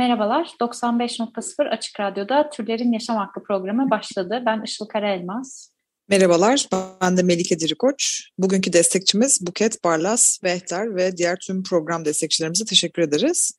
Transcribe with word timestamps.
Merhabalar, 0.00 0.44
95.0 0.60 1.68
Açık 1.68 2.00
Radyo'da 2.00 2.50
Türlerin 2.50 2.92
Yaşam 2.92 3.16
Hakkı 3.16 3.42
programı 3.42 3.90
başladı. 3.90 4.42
Ben 4.46 4.62
Işıl 4.62 4.86
Karaelmaz. 4.86 5.72
Merhabalar, 6.08 6.66
ben 7.02 7.16
de 7.16 7.22
Melike 7.22 7.60
Dirikoç. 7.60 8.28
Bugünkü 8.38 8.72
destekçimiz 8.72 9.46
Buket 9.46 9.84
Barlas, 9.84 10.44
Vehter 10.44 10.96
ve 10.96 11.16
diğer 11.16 11.38
tüm 11.46 11.62
program 11.62 12.04
destekçilerimize 12.04 12.64
teşekkür 12.64 13.02
ederiz. 13.02 13.52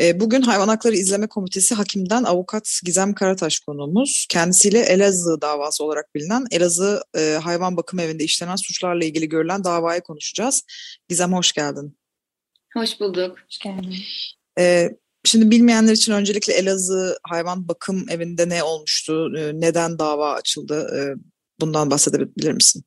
E, 0.00 0.20
Bugün 0.20 0.42
Hayvan 0.42 0.68
Hakları 0.68 0.94
İzleme 0.94 1.26
Komitesi 1.26 1.74
Hakim'den 1.74 2.24
avukat 2.24 2.80
Gizem 2.84 3.14
Karataş 3.14 3.60
konuğumuz. 3.60 4.26
Kendisiyle 4.30 4.78
Elazığ 4.78 5.40
davası 5.40 5.84
olarak 5.84 6.14
bilinen 6.14 6.46
Elazığ 6.50 7.02
e, 7.16 7.38
Hayvan 7.42 7.76
Bakım 7.76 7.98
Evi'nde 7.98 8.24
işlenen 8.24 8.56
suçlarla 8.56 9.04
ilgili 9.04 9.28
görülen 9.28 9.64
davayı 9.64 10.00
konuşacağız. 10.00 10.62
Gizem 11.08 11.32
hoş 11.32 11.52
geldin. 11.52 11.98
Hoş 12.74 13.00
bulduk. 13.00 13.38
Hoş 13.48 13.58
geldin. 13.58 13.94
E, 14.58 14.90
Şimdi 15.24 15.50
bilmeyenler 15.50 15.92
için 15.92 16.12
öncelikle 16.12 16.52
Elazığ 16.52 17.18
Hayvan 17.22 17.68
Bakım 17.68 18.06
Evi'nde 18.10 18.48
ne 18.48 18.62
olmuştu, 18.62 19.32
e, 19.38 19.60
neden 19.60 19.98
dava 19.98 20.32
açıldı, 20.32 20.96
e, 20.96 21.00
bundan 21.60 21.90
bahsedebilir 21.90 22.52
misin? 22.52 22.84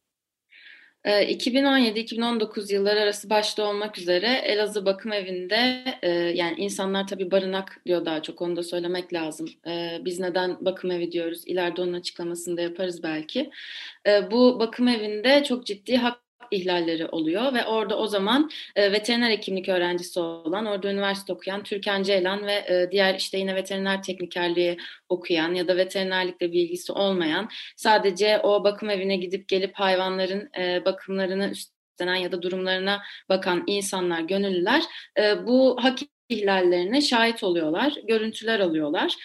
Ee, 1.06 1.24
2017-2019 1.24 2.74
yılları 2.74 3.02
arası 3.02 3.30
başta 3.30 3.64
olmak 3.64 3.98
üzere 3.98 4.28
Elazığ 4.28 4.86
Bakım 4.86 5.12
Evi'nde 5.12 5.84
e, 6.02 6.10
yani 6.10 6.56
insanlar 6.58 7.08
tabii 7.08 7.32
barınak 7.32 7.82
diyor 7.86 8.06
daha 8.06 8.22
çok 8.22 8.42
onu 8.42 8.56
da 8.56 8.64
söylemek 8.64 9.14
lazım. 9.14 9.50
Biz 10.06 10.20
neden 10.20 10.66
bakım 10.66 10.92
evi 10.92 11.12
diyoruz? 11.12 11.44
İleride 11.46 11.82
onun 11.82 11.94
açıklamasını 11.94 12.58
da 12.58 12.62
yaparız 12.62 13.04
belki. 13.04 13.52
Bu 14.32 14.60
bakım 14.60 14.88
evinde 14.88 15.44
çok 15.44 15.66
ciddi 15.66 15.98
hak 15.98 16.25
ihlalleri 16.56 17.08
oluyor 17.08 17.54
ve 17.54 17.66
orada 17.66 17.98
o 17.98 18.08
zaman 18.08 18.50
e, 18.76 18.92
veteriner 18.92 19.30
hekimlik 19.30 19.70
öğrencisi 19.70 20.20
olan, 20.20 20.66
orada 20.66 20.92
üniversite 20.92 21.34
okuyan 21.34 21.64
Türkan 21.64 22.04
Ceylan 22.04 22.48
ve 22.48 22.54
e, 22.54 22.92
diğer 22.92 23.16
işte 23.16 23.38
yine 23.38 23.56
veteriner 23.56 24.04
teknikerliği 24.04 24.78
okuyan 25.10 25.54
ya 25.54 25.68
da 25.68 25.78
veterinerlikle 25.78 26.52
bilgisi 26.52 26.92
olmayan 26.92 27.50
sadece 27.76 28.40
o 28.44 28.64
bakım 28.64 28.90
evine 28.90 29.16
gidip 29.16 29.48
gelip 29.48 29.76
hayvanların 29.76 30.50
e, 30.58 30.86
bakımlarını 30.86 31.50
üstlenen 31.50 32.16
ya 32.16 32.32
da 32.32 32.42
durumlarına 32.42 33.02
bakan 33.30 33.64
insanlar, 33.68 34.20
gönüllüler 34.20 34.84
e, 35.20 35.48
bu 35.48 35.78
hak 35.84 36.00
ihlallerine 36.30 37.02
şahit 37.02 37.44
oluyorlar, 37.44 37.94
görüntüler 38.08 38.60
alıyorlar. 38.60 39.16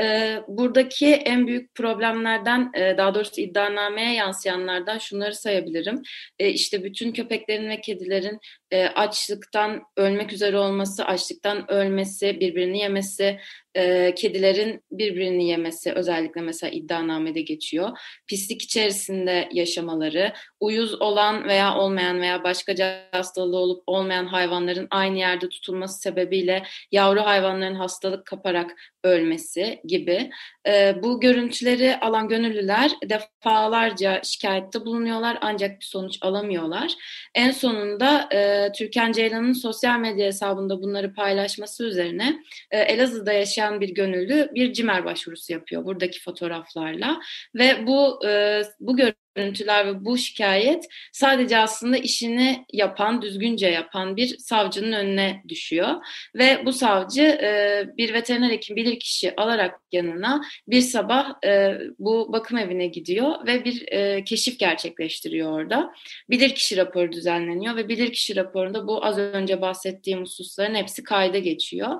Ee, 0.00 0.42
buradaki 0.48 1.06
en 1.06 1.46
büyük 1.46 1.74
problemlerden, 1.74 2.70
e, 2.74 2.98
daha 2.98 3.14
doğrusu 3.14 3.40
iddianameye 3.40 4.14
yansıyanlardan 4.14 4.98
şunları 4.98 5.34
sayabilirim. 5.34 6.02
E, 6.38 6.48
işte 6.48 6.84
bütün 6.84 7.12
köpeklerin 7.12 7.68
ve 7.68 7.80
kedilerin 7.80 8.38
e, 8.70 8.86
açlıktan 8.86 9.82
ölmek 9.96 10.32
üzere 10.32 10.58
olması, 10.58 11.04
açlıktan 11.04 11.70
ölmesi, 11.70 12.40
birbirini 12.40 12.78
yemesi, 12.78 13.38
e, 13.74 14.14
kedilerin 14.14 14.82
birbirini 14.90 15.48
yemesi 15.48 15.92
özellikle 15.92 16.40
mesela 16.40 16.70
iddianamede 16.70 17.40
geçiyor. 17.40 17.98
Pislik 18.26 18.62
içerisinde 18.62 19.48
yaşamaları, 19.52 20.32
uyuz 20.60 21.00
olan 21.00 21.48
veya 21.48 21.74
olmayan 21.74 22.20
veya 22.20 22.44
başka 22.44 22.74
hastalığı 23.12 23.56
olup 23.56 23.82
olmayan 23.86 24.26
hayvanların 24.26 24.86
aynı 24.90 25.18
yerde 25.18 25.48
tutulması 25.48 26.00
sebebiyle 26.00 26.62
yavru 26.92 27.20
hayvanların 27.20 27.74
hastalık 27.74 28.26
kaparak 28.26 28.70
ölmesi 29.04 29.80
gibi. 29.88 30.30
E, 30.68 31.02
bu 31.02 31.20
görüntüleri 31.20 31.96
alan 32.00 32.28
gönüllüler 32.28 32.90
defalarca 33.04 34.20
şikayette 34.24 34.80
bulunuyorlar 34.84 35.38
ancak 35.40 35.80
bir 35.80 35.84
sonuç 35.84 36.18
alamıyorlar. 36.20 36.92
En 37.34 37.50
sonunda 37.50 38.28
e, 38.32 38.72
Türkan 38.72 39.12
Ceylan'ın 39.12 39.52
sosyal 39.52 39.98
medya 39.98 40.26
hesabında 40.26 40.82
bunları 40.82 41.14
paylaşması 41.14 41.84
üzerine 41.84 42.42
e, 42.70 42.78
Elazığ'da 42.78 43.32
yaşayan 43.32 43.80
bir 43.80 43.94
gönüllü 43.94 44.50
bir 44.54 44.72
cimer 44.72 45.04
başvurusu 45.04 45.52
yapıyor 45.52 45.84
buradaki 45.84 46.22
fotoğraflarla 46.22 47.20
ve 47.54 47.86
bu 47.86 48.26
e, 48.26 48.62
bu 48.80 48.96
görüntüler 49.38 49.86
ve 49.86 50.04
bu 50.04 50.18
şikayet 50.18 50.84
sadece 51.12 51.58
aslında 51.58 51.96
işini 51.96 52.64
yapan, 52.72 53.22
düzgünce 53.22 53.66
yapan 53.66 54.16
bir 54.16 54.38
savcının 54.38 54.92
önüne 54.92 55.42
düşüyor. 55.48 55.88
Ve 56.34 56.62
bu 56.66 56.72
savcı 56.72 57.22
e, 57.22 57.84
bir 57.96 58.14
veteriner 58.14 58.50
hekim 58.50 58.76
bilirkişi 58.76 59.36
alarak 59.36 59.80
yanına 59.92 60.42
bir 60.68 60.80
sabah 60.80 61.44
e, 61.44 61.78
bu 61.98 62.32
bakım 62.32 62.58
evine 62.58 62.86
gidiyor 62.86 63.46
ve 63.46 63.64
bir 63.64 63.92
e, 63.92 64.24
keşif 64.24 64.58
gerçekleştiriyor 64.58 65.52
orada. 65.52 65.92
Bilirkişi 66.30 66.76
raporu 66.76 67.12
düzenleniyor 67.12 67.76
ve 67.76 67.88
bilirkişi 67.88 68.36
raporunda 68.36 68.88
bu 68.88 69.04
az 69.04 69.18
önce 69.18 69.60
bahsettiğim 69.60 70.20
hususların 70.20 70.74
hepsi 70.74 71.04
kayda 71.04 71.38
geçiyor. 71.38 71.90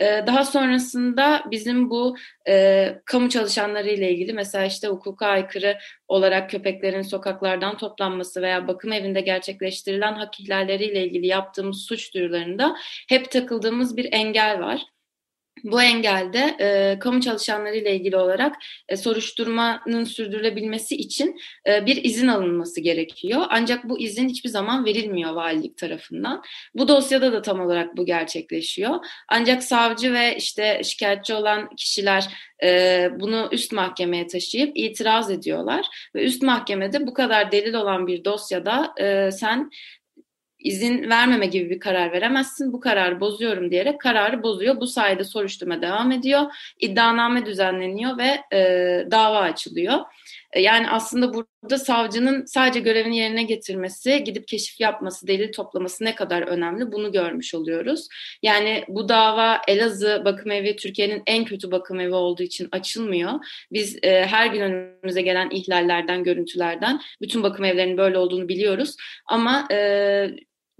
E, 0.00 0.04
daha 0.26 0.44
sonrasında 0.44 1.44
bizim 1.50 1.90
bu 1.90 2.16
e, 2.48 2.94
kamu 3.04 3.28
çalışanları 3.28 3.90
ile 3.90 4.12
ilgili 4.12 4.32
mesela 4.32 4.64
işte 4.64 4.88
hukuka 4.88 5.26
aykırı 5.26 5.78
olarak 6.10 6.50
köpeklerin 6.50 7.02
sokaklardan 7.02 7.76
toplanması 7.76 8.42
veya 8.42 8.68
bakım 8.68 8.92
evinde 8.92 9.20
gerçekleştirilen 9.20 10.12
hak 10.14 10.40
ihlalleriyle 10.40 11.04
ilgili 11.04 11.26
yaptığımız 11.26 11.82
suç 11.82 12.14
duyurularında 12.14 12.76
hep 13.08 13.30
takıldığımız 13.30 13.96
bir 13.96 14.12
engel 14.12 14.60
var. 14.60 14.86
Bu 15.64 15.82
engelde 15.82 16.56
e, 16.60 16.98
kamu 16.98 17.20
çalışanları 17.20 17.76
ile 17.76 17.96
ilgili 17.96 18.16
olarak 18.16 18.56
e, 18.88 18.96
soruşturmanın 18.96 20.04
sürdürülebilmesi 20.04 20.96
için 20.96 21.40
e, 21.68 21.86
bir 21.86 22.04
izin 22.04 22.28
alınması 22.28 22.80
gerekiyor. 22.80 23.42
Ancak 23.48 23.88
bu 23.88 24.00
izin 24.00 24.28
hiçbir 24.28 24.48
zaman 24.48 24.84
verilmiyor 24.84 25.32
valilik 25.32 25.76
tarafından. 25.76 26.42
Bu 26.74 26.88
dosyada 26.88 27.32
da 27.32 27.42
tam 27.42 27.60
olarak 27.60 27.96
bu 27.96 28.06
gerçekleşiyor. 28.06 28.94
Ancak 29.28 29.62
savcı 29.62 30.12
ve 30.12 30.36
işte 30.36 30.80
şikayetçi 30.84 31.34
olan 31.34 31.68
kişiler 31.76 32.28
e, 32.62 33.08
bunu 33.20 33.48
üst 33.52 33.72
mahkemeye 33.72 34.26
taşıyıp 34.26 34.72
itiraz 34.74 35.30
ediyorlar 35.30 35.86
ve 36.14 36.24
üst 36.24 36.42
mahkemede 36.42 37.06
bu 37.06 37.14
kadar 37.14 37.52
delil 37.52 37.74
olan 37.74 38.06
bir 38.06 38.24
dosyada 38.24 38.94
e, 39.00 39.30
sen 39.30 39.70
izin 40.60 41.10
vermeme 41.10 41.46
gibi 41.46 41.70
bir 41.70 41.80
karar 41.80 42.12
veremezsin. 42.12 42.72
Bu 42.72 42.80
kararı 42.80 43.20
bozuyorum 43.20 43.70
diyerek 43.70 44.00
kararı 44.00 44.42
bozuyor. 44.42 44.80
Bu 44.80 44.86
sayede 44.86 45.24
soruşturma 45.24 45.82
devam 45.82 46.12
ediyor. 46.12 46.42
İddianame 46.80 47.46
düzenleniyor 47.46 48.18
ve 48.18 48.56
e, 48.56 48.60
dava 49.10 49.38
açılıyor. 49.38 49.98
E, 50.52 50.60
yani 50.60 50.90
aslında 50.90 51.34
burada 51.34 51.78
savcının 51.78 52.44
sadece 52.44 52.80
görevini 52.80 53.18
yerine 53.18 53.42
getirmesi, 53.42 54.24
gidip 54.24 54.48
keşif 54.48 54.80
yapması, 54.80 55.26
delil 55.26 55.52
toplaması 55.52 56.04
ne 56.04 56.14
kadar 56.14 56.42
önemli 56.42 56.92
bunu 56.92 57.12
görmüş 57.12 57.54
oluyoruz. 57.54 58.08
Yani 58.42 58.84
bu 58.88 59.08
dava 59.08 59.62
Elazığ 59.68 60.22
bakım 60.24 60.50
evi 60.50 60.76
Türkiye'nin 60.76 61.22
en 61.26 61.44
kötü 61.44 61.70
bakım 61.70 62.00
evi 62.00 62.14
olduğu 62.14 62.42
için 62.42 62.68
açılmıyor. 62.72 63.32
Biz 63.72 63.98
e, 64.02 64.26
her 64.26 64.46
gün 64.46 64.60
önümüze 64.60 65.22
gelen 65.22 65.50
ihlallerden, 65.50 66.24
görüntülerden 66.24 67.00
bütün 67.20 67.42
bakım 67.42 67.64
evlerinin 67.64 67.98
böyle 67.98 68.18
olduğunu 68.18 68.48
biliyoruz. 68.48 68.96
Ama 69.26 69.68
e, 69.72 70.28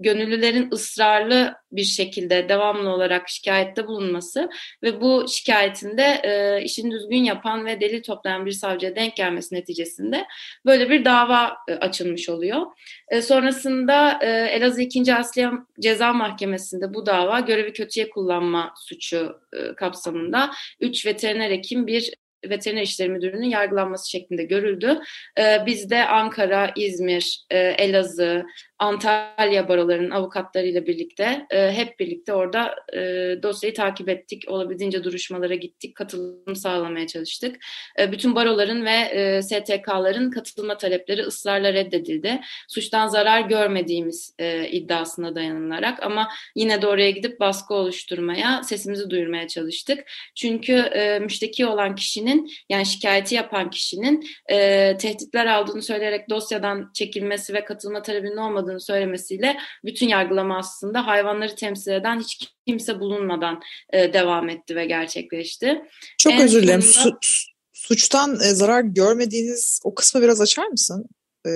gönüllülerin 0.01 0.71
ısrarlı 0.71 1.53
bir 1.71 1.83
şekilde 1.83 2.49
devamlı 2.49 2.89
olarak 2.89 3.29
şikayette 3.29 3.87
bulunması 3.87 4.49
ve 4.83 5.01
bu 5.01 5.25
şikayetinde 5.29 6.03
e, 6.23 6.63
işini 6.63 6.91
düzgün 6.91 7.23
yapan 7.23 7.65
ve 7.65 7.81
delil 7.81 8.03
toplayan 8.03 8.45
bir 8.45 8.51
savcıya 8.51 8.95
denk 8.95 9.15
gelmesi 9.15 9.55
neticesinde 9.55 10.25
böyle 10.65 10.89
bir 10.89 11.05
dava 11.05 11.57
e, 11.67 11.73
açılmış 11.73 12.29
oluyor. 12.29 12.61
E, 13.07 13.21
sonrasında 13.21 14.19
e, 14.21 14.27
Elazığ 14.27 14.81
2. 14.81 15.15
Asliye 15.15 15.49
Ceza 15.79 16.13
Mahkemesi'nde 16.13 16.93
bu 16.93 17.05
dava 17.05 17.39
görevi 17.39 17.73
kötüye 17.73 18.09
kullanma 18.09 18.73
suçu 18.77 19.39
e, 19.53 19.75
kapsamında 19.75 20.51
3 20.79 21.05
veteriner 21.05 21.51
hekim 21.51 21.87
bir 21.87 22.11
Veteriner 22.49 22.81
İşleri 22.81 23.09
Müdürü'nün 23.09 23.49
yargılanması 23.49 24.09
şeklinde 24.09 24.43
görüldü. 24.43 24.99
Ee, 25.39 25.57
biz 25.65 25.89
de 25.89 26.07
Ankara, 26.07 26.71
İzmir, 26.75 27.45
e, 27.49 27.57
Elazığ, 27.57 28.45
Antalya 28.81 29.67
barolarının 29.67 30.11
avukatlarıyla 30.11 30.85
birlikte 30.85 31.47
e, 31.49 31.71
hep 31.71 31.99
birlikte 31.99 32.33
orada 32.33 32.75
e, 32.93 32.99
dosyayı 33.43 33.73
takip 33.73 34.09
ettik. 34.09 34.43
Olabildiğince 34.47 35.03
duruşmalara 35.03 35.55
gittik, 35.55 35.95
katılım 35.95 36.55
sağlamaya 36.55 37.07
çalıştık. 37.07 37.55
E, 37.99 38.11
bütün 38.11 38.35
baroların 38.35 38.85
ve 38.85 38.91
e, 38.91 39.41
STK'ların 39.41 40.31
katılma 40.31 40.77
talepleri 40.77 41.21
ısrarla 41.21 41.73
reddedildi. 41.73 42.41
Suçtan 42.67 43.07
zarar 43.07 43.41
görmediğimiz 43.41 44.35
e, 44.39 44.69
iddiasına 44.69 45.35
dayanılarak 45.35 46.03
ama 46.03 46.29
yine 46.55 46.81
de 46.81 46.87
oraya 46.87 47.11
gidip 47.11 47.39
baskı 47.39 47.73
oluşturmaya, 47.73 48.63
sesimizi 48.63 49.09
duyurmaya 49.09 49.47
çalıştık. 49.47 50.11
Çünkü 50.35 50.73
e, 50.73 51.19
müşteki 51.19 51.65
olan 51.65 51.95
kişinin 51.95 52.51
yani 52.69 52.85
şikayeti 52.85 53.35
yapan 53.35 53.69
kişinin 53.69 54.27
e, 54.51 54.97
tehditler 54.97 55.45
aldığını 55.45 55.81
söyleyerek 55.81 56.29
dosyadan 56.29 56.91
çekilmesi 56.93 57.53
ve 57.53 57.65
katılma 57.65 58.01
talebinin 58.01 58.37
olmadığını 58.37 58.70
söylemesiyle 58.79 59.57
bütün 59.85 60.07
yargılama 60.07 60.57
aslında 60.57 61.07
hayvanları 61.07 61.55
temsil 61.55 61.91
eden 61.91 62.19
hiç 62.19 62.49
kimse 62.67 62.99
bulunmadan 62.99 63.61
e, 63.93 64.13
devam 64.13 64.49
etti 64.49 64.75
ve 64.75 64.85
gerçekleşti. 64.85 65.81
Çok 66.17 66.33
En 66.33 66.41
özür 66.41 66.63
dilerim. 66.63 66.81
sonunda- 66.81 67.17
Su- 67.21 67.47
suçtan 67.73 68.33
e, 68.35 68.37
zarar 68.53 68.81
görmediğiniz 68.81 69.79
o 69.83 69.95
kısmı 69.95 70.21
biraz 70.21 70.41
açar 70.41 70.67
mısın? 70.67 71.05
E, 71.47 71.51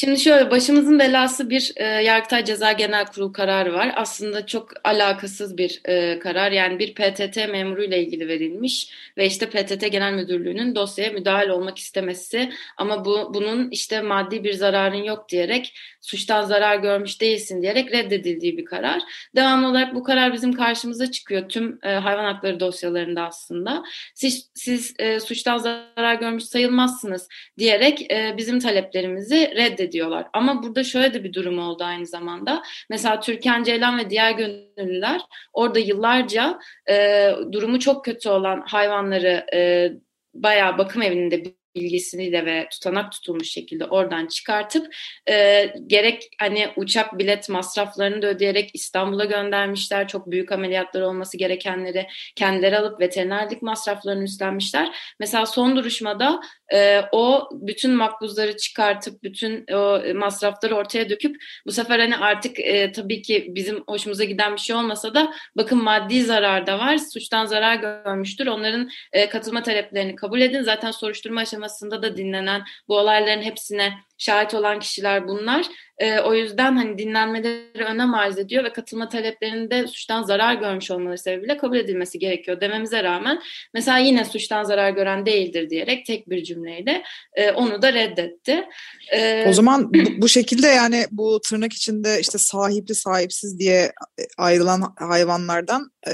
Şimdi 0.00 0.20
şöyle 0.20 0.50
başımızın 0.50 0.98
belası 0.98 1.50
bir 1.50 1.72
e, 1.76 1.84
Yargıtay 1.84 2.44
Ceza 2.44 2.72
Genel 2.72 3.06
Kurulu 3.06 3.32
kararı 3.32 3.72
var. 3.74 3.92
Aslında 3.96 4.46
çok 4.46 4.70
alakasız 4.84 5.58
bir 5.58 5.80
e, 5.84 6.18
karar. 6.18 6.52
Yani 6.52 6.78
bir 6.78 6.94
PTT 6.94 7.36
memuruyla 7.36 7.96
ilgili 7.96 8.28
verilmiş 8.28 8.90
ve 9.16 9.26
işte 9.26 9.50
PTT 9.50 9.92
Genel 9.92 10.12
Müdürlüğü'nün 10.12 10.74
dosyaya 10.74 11.10
müdahale 11.10 11.52
olmak 11.52 11.78
istemesi 11.78 12.50
ama 12.76 13.04
bu 13.04 13.34
bunun 13.34 13.70
işte 13.70 14.00
maddi 14.00 14.44
bir 14.44 14.52
zararın 14.52 15.02
yok 15.02 15.28
diyerek 15.28 15.74
suçtan 16.00 16.42
zarar 16.42 16.76
görmüş 16.76 17.20
değilsin 17.20 17.62
diyerek 17.62 17.92
reddedildiği 17.92 18.58
bir 18.58 18.64
karar. 18.64 19.02
Devamlı 19.36 19.68
olarak 19.68 19.94
bu 19.94 20.02
karar 20.02 20.32
bizim 20.32 20.52
karşımıza 20.52 21.10
çıkıyor 21.10 21.48
tüm 21.48 21.78
e, 21.82 21.88
hayvan 21.88 22.24
hakları 22.24 22.60
dosyalarında 22.60 23.22
aslında. 23.22 23.82
Siz, 24.14 24.50
siz 24.54 24.94
e, 24.98 25.20
suçtan 25.20 25.58
zarar 25.58 26.14
görmüş 26.14 26.44
sayılmazsınız 26.44 27.28
diyerek 27.58 28.12
e, 28.12 28.34
bizim 28.36 28.60
taleplerimizi 28.60 29.52
reddediyorlar. 29.88 30.26
Ama 30.32 30.62
burada 30.62 30.84
şöyle 30.84 31.14
de 31.14 31.24
bir 31.24 31.32
durum 31.32 31.58
oldu 31.58 31.84
aynı 31.84 32.06
zamanda. 32.06 32.62
Mesela 32.90 33.20
Türkan 33.20 33.62
Ceylan 33.62 33.98
ve 33.98 34.10
diğer 34.10 34.32
gönüllüler 34.32 35.20
orada 35.52 35.78
yıllarca 35.78 36.58
e, 36.90 37.30
durumu 37.52 37.78
çok 37.78 38.04
kötü 38.04 38.28
olan 38.28 38.64
hayvanları 38.66 39.46
e, 39.54 39.92
bayağı 40.34 40.78
bakım 40.78 41.02
evinde 41.02 41.44
bilgisiyle 41.76 42.46
ve 42.46 42.68
tutanak 42.70 43.12
tutulmuş 43.12 43.48
şekilde 43.48 43.84
oradan 43.84 44.26
çıkartıp 44.26 44.94
e, 45.28 45.66
gerek 45.86 46.28
hani 46.40 46.68
uçak 46.76 47.18
bilet 47.18 47.48
masraflarını 47.48 48.22
da 48.22 48.26
ödeyerek 48.26 48.70
İstanbul'a 48.74 49.24
göndermişler. 49.24 50.08
Çok 50.08 50.30
büyük 50.30 50.52
ameliyatlar 50.52 51.00
olması 51.00 51.36
gerekenleri 51.38 52.06
kendileri 52.36 52.78
alıp 52.78 53.00
veterinerlik 53.00 53.62
masraflarını 53.62 54.24
üstlenmişler. 54.24 54.96
Mesela 55.20 55.46
son 55.46 55.76
duruşmada 55.76 56.40
e, 56.74 57.02
o 57.12 57.48
bütün 57.52 57.90
makbuzları 57.90 58.56
çıkartıp 58.56 59.22
bütün 59.22 59.66
o 59.72 60.02
masrafları 60.14 60.74
ortaya 60.74 61.10
döküp 61.10 61.36
bu 61.66 61.72
sefer 61.72 61.98
hani 61.98 62.16
artık 62.16 62.60
e, 62.60 62.92
tabii 62.92 63.22
ki 63.22 63.46
bizim 63.48 63.84
hoşumuza 63.88 64.24
giden 64.24 64.52
bir 64.52 64.60
şey 64.60 64.76
olmasa 64.76 65.14
da 65.14 65.32
bakın 65.56 65.82
maddi 65.84 66.22
zarar 66.22 66.66
da 66.66 66.78
var. 66.78 66.98
Suçtan 66.98 67.46
zarar 67.46 67.74
görmüştür. 67.74 68.46
Onların 68.46 68.90
e, 69.12 69.28
katılma 69.28 69.62
taleplerini 69.62 70.16
kabul 70.16 70.40
edin. 70.40 70.62
Zaten 70.62 70.90
soruşturma 70.90 71.40
aşamasında 71.40 72.02
da 72.02 72.16
dinlenen 72.16 72.62
bu 72.88 72.98
olayların 72.98 73.42
hepsine 73.42 73.92
şahit 74.18 74.54
olan 74.54 74.80
kişiler 74.80 75.28
bunlar. 75.28 75.66
E, 75.98 76.20
o 76.20 76.34
yüzden 76.34 76.76
hani 76.76 76.98
dinlenmeleri 76.98 77.84
önem 77.84 78.14
arz 78.14 78.38
ediyor 78.38 78.64
ve 78.64 78.72
katılma 78.72 79.08
taleplerinde 79.08 79.86
suçtan 79.86 80.22
zarar 80.22 80.54
görmüş 80.54 80.90
olmaları 80.90 81.18
sebebiyle 81.18 81.56
kabul 81.56 81.76
edilmesi 81.76 82.18
gerekiyor 82.18 82.60
dememize 82.60 83.02
rağmen 83.02 83.40
mesela 83.74 83.98
yine 83.98 84.24
suçtan 84.24 84.64
zarar 84.64 84.90
gören 84.90 85.26
değildir 85.26 85.70
diyerek 85.70 86.06
tek 86.06 86.30
bir 86.30 86.44
cümleyle 86.44 87.02
e, 87.34 87.50
onu 87.50 87.82
da 87.82 87.92
reddetti. 87.92 88.64
E, 89.12 89.48
o 89.48 89.52
zaman 89.52 89.94
bu, 89.94 90.22
bu 90.22 90.28
şekilde 90.28 90.66
yani 90.66 91.06
bu 91.10 91.40
tırnak 91.40 91.72
içinde 91.72 92.20
işte 92.20 92.38
sahipli 92.38 92.94
sahipsiz 92.94 93.58
diye 93.58 93.92
ayrılan 94.38 94.94
hayvanlardan 94.98 95.90
e, 96.06 96.12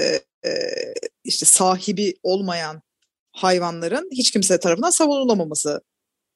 e, 0.48 0.50
işte 1.24 1.46
sahibi 1.46 2.14
olmayan 2.22 2.82
hayvanların 3.32 4.08
hiç 4.12 4.30
kimse 4.30 4.58
tarafından 4.60 4.90
savunulamaması 4.90 5.80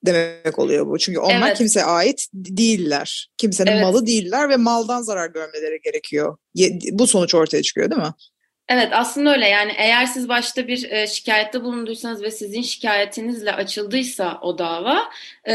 demek 0.06 0.58
oluyor 0.58 0.86
bu. 0.86 0.98
Çünkü 0.98 1.18
onlar 1.18 1.48
Evet. 1.48 1.58
kimseye 1.58 1.84
ait 1.84 2.26
değiller. 2.34 3.28
Kimsenin 3.38 3.70
Evet. 3.70 3.82
malı 3.82 4.06
değiller 4.06 4.48
ve 4.48 4.56
maldan 4.56 5.02
zarar 5.02 5.30
görmeleri 5.30 5.80
gerekiyor. 5.84 6.36
Bu 6.92 7.06
sonuç 7.06 7.34
ortaya 7.34 7.62
çıkıyor 7.62 7.90
değil 7.90 8.02
mi? 8.02 8.12
Evet 8.70 8.88
aslında 8.92 9.32
öyle 9.32 9.48
yani 9.48 9.72
eğer 9.76 10.06
siz 10.06 10.28
başta 10.28 10.68
bir 10.68 10.90
e, 10.90 11.06
şikayette 11.06 11.64
bulunduysanız 11.64 12.22
ve 12.22 12.30
sizin 12.30 12.62
şikayetinizle 12.62 13.52
açıldıysa 13.52 14.38
o 14.42 14.58
dava 14.58 14.98
e, 15.48 15.54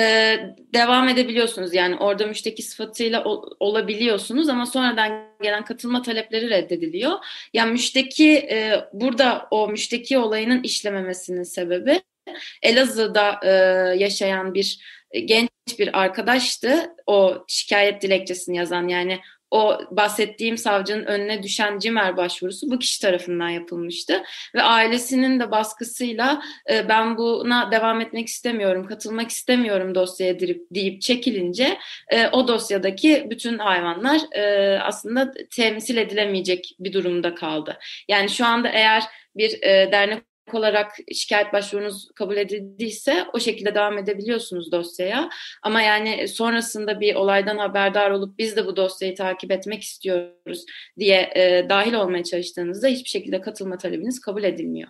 devam 0.74 1.10
edebiliyorsunuz. 1.10 1.74
Yani 1.74 1.96
orada 1.96 2.28
müşteki 2.28 2.64
sıfatıyla 2.64 3.24
ol- 3.24 3.52
olabiliyorsunuz 3.60 4.50
ama 4.50 4.66
sonradan 4.66 5.26
gelen 5.42 5.66
katılma 5.66 6.02
talepleri 6.02 6.50
reddediliyor. 6.50 7.12
Yani 7.54 7.72
müşteki 7.72 8.32
e, 8.32 8.74
burada 8.94 9.48
o 9.52 9.68
müşteki 9.68 10.18
olayının 10.18 10.64
işlememesinin 10.64 11.44
sebebi 11.44 12.02
Elazığ'da 12.62 13.40
e, 13.44 13.50
yaşayan 13.98 14.54
bir 14.54 14.80
e, 15.12 15.20
genç 15.20 15.50
bir 15.80 16.00
arkadaştı 16.02 16.96
o 17.06 17.46
şikayet 17.48 18.02
dilekçesini 18.02 18.58
yazan 18.58 18.88
yani 18.88 19.20
o 19.54 19.80
bahsettiğim 19.92 20.58
savcının 20.58 21.06
önüne 21.06 21.44
düşen 21.44 21.80
CİMER 21.80 22.18
başvurusu 22.18 22.72
bu 22.72 22.80
kişi 22.80 23.02
tarafından 23.02 23.50
yapılmıştı. 23.50 24.24
Ve 24.56 24.62
ailesinin 24.64 25.40
de 25.40 25.52
baskısıyla 25.52 26.42
e, 26.72 26.90
ben 26.90 27.18
buna 27.18 27.72
devam 27.72 28.02
etmek 28.02 28.28
istemiyorum, 28.28 28.88
katılmak 28.88 29.30
istemiyorum 29.30 29.96
dosyaya 29.96 30.40
deyip, 30.40 30.62
deyip 30.72 31.02
çekilince 31.02 31.78
e, 32.10 32.28
o 32.28 32.48
dosyadaki 32.48 33.28
bütün 33.30 33.58
hayvanlar 33.58 34.22
e, 34.32 34.80
aslında 34.80 35.34
temsil 35.56 35.98
edilemeyecek 35.98 36.76
bir 36.80 36.94
durumda 36.94 37.36
kaldı. 37.36 37.80
Yani 38.08 38.30
şu 38.30 38.46
anda 38.46 38.70
eğer 38.70 39.04
bir 39.36 39.64
e, 39.64 39.92
dernek 39.92 40.33
olarak 40.54 40.92
şikayet 41.14 41.54
başvurunuz 41.54 42.12
kabul 42.16 42.38
edildiyse 42.38 43.26
o 43.34 43.40
şekilde 43.40 43.76
devam 43.76 43.98
edebiliyorsunuz 43.98 44.72
dosyaya. 44.72 45.30
Ama 45.62 45.82
yani 45.82 46.28
sonrasında 46.28 47.00
bir 47.00 47.16
olaydan 47.16 47.58
haberdar 47.58 48.12
olup 48.12 48.38
biz 48.38 48.56
de 48.56 48.66
bu 48.66 48.76
dosyayı 48.76 49.16
takip 49.16 49.52
etmek 49.52 49.84
istiyoruz 49.84 50.66
diye 51.00 51.32
e, 51.36 51.70
dahil 51.70 51.94
olmaya 51.94 52.24
çalıştığınızda 52.24 52.88
hiçbir 52.88 53.10
şekilde 53.10 53.42
katılma 53.42 53.78
talebiniz 53.78 54.20
kabul 54.22 54.44
edilmiyor. 54.44 54.90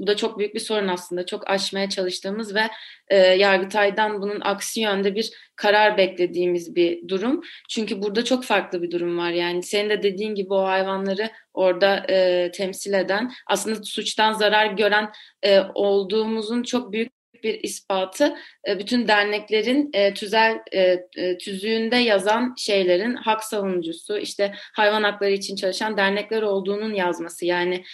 Bu 0.00 0.06
da 0.06 0.16
çok 0.16 0.38
büyük 0.38 0.54
bir 0.54 0.60
sorun 0.60 0.88
aslında. 0.88 1.26
Çok 1.26 1.50
aşmaya 1.50 1.88
çalıştığımız 1.88 2.54
ve 2.54 2.62
e, 3.08 3.16
Yargıtay'dan 3.16 4.22
bunun 4.22 4.40
aksi 4.40 4.80
yönde 4.80 5.14
bir 5.14 5.30
karar 5.56 5.96
beklediğimiz 5.96 6.76
bir 6.76 7.08
durum. 7.08 7.40
Çünkü 7.68 8.02
burada 8.02 8.24
çok 8.24 8.44
farklı 8.44 8.82
bir 8.82 8.90
durum 8.90 9.18
var. 9.18 9.30
Yani 9.30 9.62
senin 9.62 9.90
de 9.90 10.02
dediğin 10.02 10.34
gibi 10.34 10.54
o 10.54 10.64
hayvanları 10.64 11.30
orada 11.54 12.06
e, 12.10 12.50
temsil 12.54 12.92
eden, 12.92 13.32
aslında 13.46 13.82
suçtan 13.82 14.32
zarar 14.32 14.66
gören 14.66 15.10
e, 15.42 15.60
olduğumuzun 15.74 16.62
çok 16.62 16.92
büyük 16.92 17.17
bir 17.44 17.60
ispatı 17.62 18.36
e, 18.68 18.78
bütün 18.78 19.08
derneklerin 19.08 19.90
e, 19.92 20.14
tüzel 20.14 20.58
e, 20.72 21.38
tüzüğünde 21.38 21.96
yazan 21.96 22.54
şeylerin 22.58 23.14
hak 23.14 23.44
savunucusu 23.44 24.18
işte 24.18 24.52
hayvan 24.74 25.02
hakları 25.02 25.30
için 25.30 25.56
çalışan 25.56 25.96
dernekler 25.96 26.42
olduğunun 26.42 26.94
yazması 26.94 27.46
yani 27.46 27.84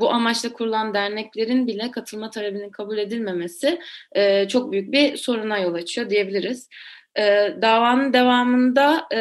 bu 0.00 0.10
amaçla 0.10 0.52
kurulan 0.52 0.94
derneklerin 0.94 1.66
bile 1.66 1.90
katılma 1.90 2.30
talebinin 2.30 2.70
kabul 2.70 2.98
edilmemesi 2.98 3.78
çok 4.48 4.72
büyük 4.72 4.92
bir 4.92 5.16
soruna 5.16 5.58
yol 5.58 5.74
açıyor 5.74 6.10
diyebiliriz. 6.10 6.68
E, 7.18 7.54
davanın 7.62 8.12
devamında 8.12 9.06
e, 9.14 9.18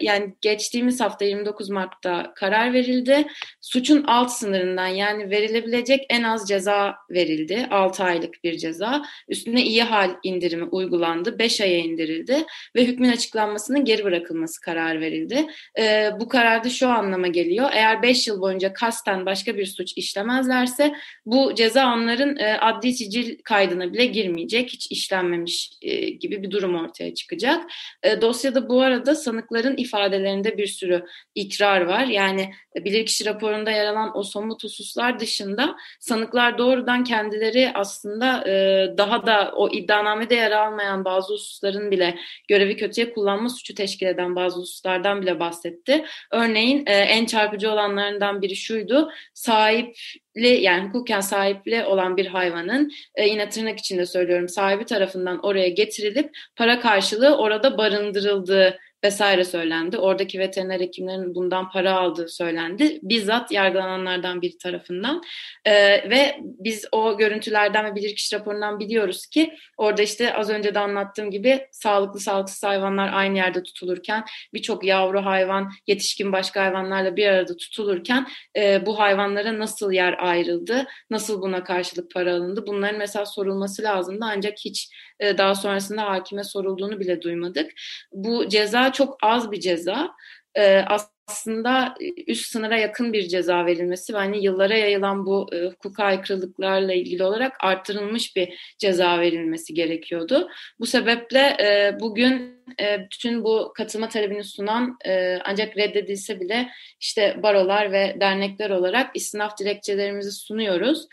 yani 0.00 0.34
geçtiğimiz 0.40 1.00
hafta 1.00 1.24
29 1.24 1.70
Mart'ta 1.70 2.32
karar 2.34 2.72
verildi. 2.72 3.26
Suçun 3.60 4.04
alt 4.06 4.30
sınırından 4.30 4.86
yani 4.86 5.30
verilebilecek 5.30 6.06
en 6.10 6.22
az 6.22 6.48
ceza 6.48 6.94
verildi. 7.10 7.66
6 7.70 8.04
aylık 8.04 8.44
bir 8.44 8.58
ceza. 8.58 9.02
Üstüne 9.28 9.62
iyi 9.62 9.82
hal 9.82 10.10
indirimi 10.22 10.64
uygulandı. 10.64 11.38
5 11.38 11.60
aya 11.60 11.78
indirildi 11.78 12.44
ve 12.76 12.84
hükmün 12.84 13.12
açıklanmasının 13.12 13.84
geri 13.84 14.04
bırakılması 14.04 14.60
karar 14.60 15.00
verildi. 15.00 15.46
E, 15.78 16.10
bu 16.20 16.28
karar 16.28 16.64
da 16.64 16.68
şu 16.68 16.88
anlama 16.88 17.26
geliyor. 17.26 17.70
Eğer 17.72 18.02
5 18.02 18.28
yıl 18.28 18.40
boyunca 18.40 18.72
kasten 18.72 19.26
başka 19.26 19.56
bir 19.56 19.66
suç 19.66 19.92
işlemezlerse 19.96 20.94
bu 21.26 21.54
ceza 21.54 21.94
onların 21.94 22.36
e, 22.36 22.58
adli 22.60 22.92
sicil 22.92 23.38
kaydına 23.44 23.92
bile 23.92 24.06
girmeyecek. 24.06 24.70
Hiç 24.70 24.90
işlenmemiş 24.90 25.70
e, 25.82 26.10
gibi 26.10 26.42
bir 26.42 26.50
durum 26.50 26.74
ortaya 26.74 27.14
çıkıyor 27.14 27.23
çıkacak. 27.24 27.70
E, 28.02 28.20
dosyada 28.20 28.68
bu 28.68 28.80
arada 28.80 29.14
sanıkların 29.14 29.76
ifadelerinde 29.76 30.58
bir 30.58 30.66
sürü 30.66 31.04
ikrar 31.34 31.80
var. 31.80 32.04
Yani 32.04 32.50
bilirkişi 32.76 33.26
raporunda 33.26 33.70
yer 33.70 33.86
alan 33.86 34.18
o 34.18 34.22
somut 34.22 34.64
hususlar 34.64 35.20
dışında 35.20 35.76
sanıklar 36.00 36.58
doğrudan 36.58 37.04
kendileri 37.04 37.70
aslında 37.74 38.48
e, 38.48 38.52
daha 38.98 39.26
da 39.26 39.52
o 39.56 39.70
iddianamede 39.70 40.34
yer 40.34 40.50
almayan 40.50 41.04
bazı 41.04 41.32
hususların 41.32 41.90
bile 41.90 42.18
görevi 42.48 42.76
kötüye 42.76 43.12
kullanma 43.12 43.48
suçu 43.48 43.74
teşkil 43.74 44.06
eden 44.06 44.36
bazı 44.36 44.60
hususlardan 44.60 45.22
bile 45.22 45.40
bahsetti. 45.40 46.04
Örneğin 46.30 46.84
e, 46.86 46.92
en 46.92 47.26
çarpıcı 47.26 47.72
olanlarından 47.72 48.42
biri 48.42 48.56
şuydu. 48.56 49.10
Sahipli 49.34 50.23
yani 50.36 50.88
hukuken 50.88 51.20
sahipli 51.20 51.84
olan 51.84 52.16
bir 52.16 52.26
hayvanın 52.26 52.92
e, 53.14 53.28
yine 53.28 53.48
tırnak 53.48 53.78
içinde 53.78 54.06
söylüyorum 54.06 54.48
sahibi 54.48 54.84
tarafından 54.84 55.46
oraya 55.46 55.68
getirilip 55.68 56.30
para 56.56 56.80
karşılığı 56.80 57.36
orada 57.36 57.78
barındırıldığı 57.78 58.78
vesaire 59.04 59.44
söylendi. 59.44 59.98
Oradaki 59.98 60.38
veteriner 60.38 60.80
hekimlerin 60.80 61.34
bundan 61.34 61.70
para 61.70 61.92
aldığı 61.92 62.28
söylendi. 62.28 62.98
Bizzat 63.02 63.52
yargılananlardan 63.52 64.42
bir 64.42 64.58
tarafından. 64.58 65.22
Ee, 65.64 66.10
ve 66.10 66.36
biz 66.42 66.84
o 66.92 67.18
görüntülerden 67.18 67.84
ve 67.84 67.94
bilirkişi 67.94 68.36
raporundan 68.36 68.80
biliyoruz 68.80 69.26
ki 69.26 69.54
orada 69.76 70.02
işte 70.02 70.34
az 70.34 70.50
önce 70.50 70.74
de 70.74 70.78
anlattığım 70.78 71.30
gibi 71.30 71.66
sağlıklı 71.72 72.20
sağlıksız 72.20 72.62
hayvanlar 72.62 73.10
aynı 73.12 73.36
yerde 73.36 73.62
tutulurken 73.62 74.24
birçok 74.54 74.84
yavru 74.84 75.24
hayvan 75.24 75.70
yetişkin 75.86 76.32
başka 76.32 76.64
hayvanlarla 76.64 77.16
bir 77.16 77.26
arada 77.26 77.56
tutulurken 77.56 78.26
e, 78.56 78.86
bu 78.86 78.98
hayvanlara 78.98 79.58
nasıl 79.58 79.92
yer 79.92 80.16
ayrıldı, 80.18 80.86
nasıl 81.10 81.42
buna 81.42 81.64
karşılık 81.64 82.10
para 82.10 82.34
alındı 82.34 82.64
bunların 82.66 82.98
mesela 82.98 83.26
sorulması 83.26 83.82
lazımdı 83.82 84.24
ancak 84.28 84.58
hiç 84.64 84.88
e, 85.20 85.38
daha 85.38 85.54
sonrasında 85.54 86.02
hakime 86.02 86.44
sorulduğunu 86.44 87.00
bile 87.00 87.22
duymadık. 87.22 87.72
Bu 88.12 88.48
ceza 88.48 88.92
çok 88.92 89.18
az 89.22 89.52
bir 89.52 89.60
ceza. 89.60 90.10
E, 90.54 90.84
aslında 91.28 91.94
üst 92.26 92.52
sınıra 92.52 92.76
yakın 92.76 93.12
bir 93.12 93.28
ceza 93.28 93.66
verilmesi 93.66 94.14
ve 94.14 94.18
hani 94.18 94.44
yıllara 94.44 94.76
yayılan 94.76 95.26
bu 95.26 95.48
e, 95.52 95.66
hukuk 95.66 96.00
aykırılıklarla 96.00 96.92
ilgili 96.92 97.24
olarak 97.24 97.56
artırılmış 97.60 98.36
bir 98.36 98.74
ceza 98.78 99.20
verilmesi 99.20 99.74
gerekiyordu. 99.74 100.48
Bu 100.80 100.86
sebeple 100.86 101.56
e, 101.60 102.00
bugün 102.00 102.54
e, 102.80 103.00
bütün 103.00 103.44
bu 103.44 103.72
katılma 103.76 104.08
talebini 104.08 104.44
sunan 104.44 104.96
e, 105.06 105.38
ancak 105.44 105.76
reddedilse 105.76 106.40
bile 106.40 106.68
işte 107.00 107.40
barolar 107.42 107.92
ve 107.92 108.16
dernekler 108.20 108.70
olarak 108.70 109.16
istinaf 109.16 109.58
dilekçelerimizi 109.58 110.32
sunuyoruz. 110.32 111.06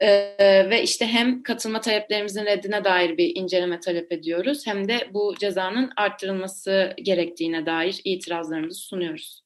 Ee, 0.00 0.70
ve 0.70 0.82
işte 0.82 1.06
hem 1.06 1.42
katılma 1.42 1.80
taleplerimizin 1.80 2.44
reddine 2.44 2.84
dair 2.84 3.16
bir 3.16 3.36
inceleme 3.36 3.80
talep 3.80 4.12
ediyoruz 4.12 4.66
hem 4.66 4.88
de 4.88 5.08
bu 5.14 5.34
cezanın 5.40 5.90
arttırılması 5.96 6.94
gerektiğine 7.02 7.66
dair 7.66 8.00
itirazlarımızı 8.04 8.80
sunuyoruz. 8.80 9.42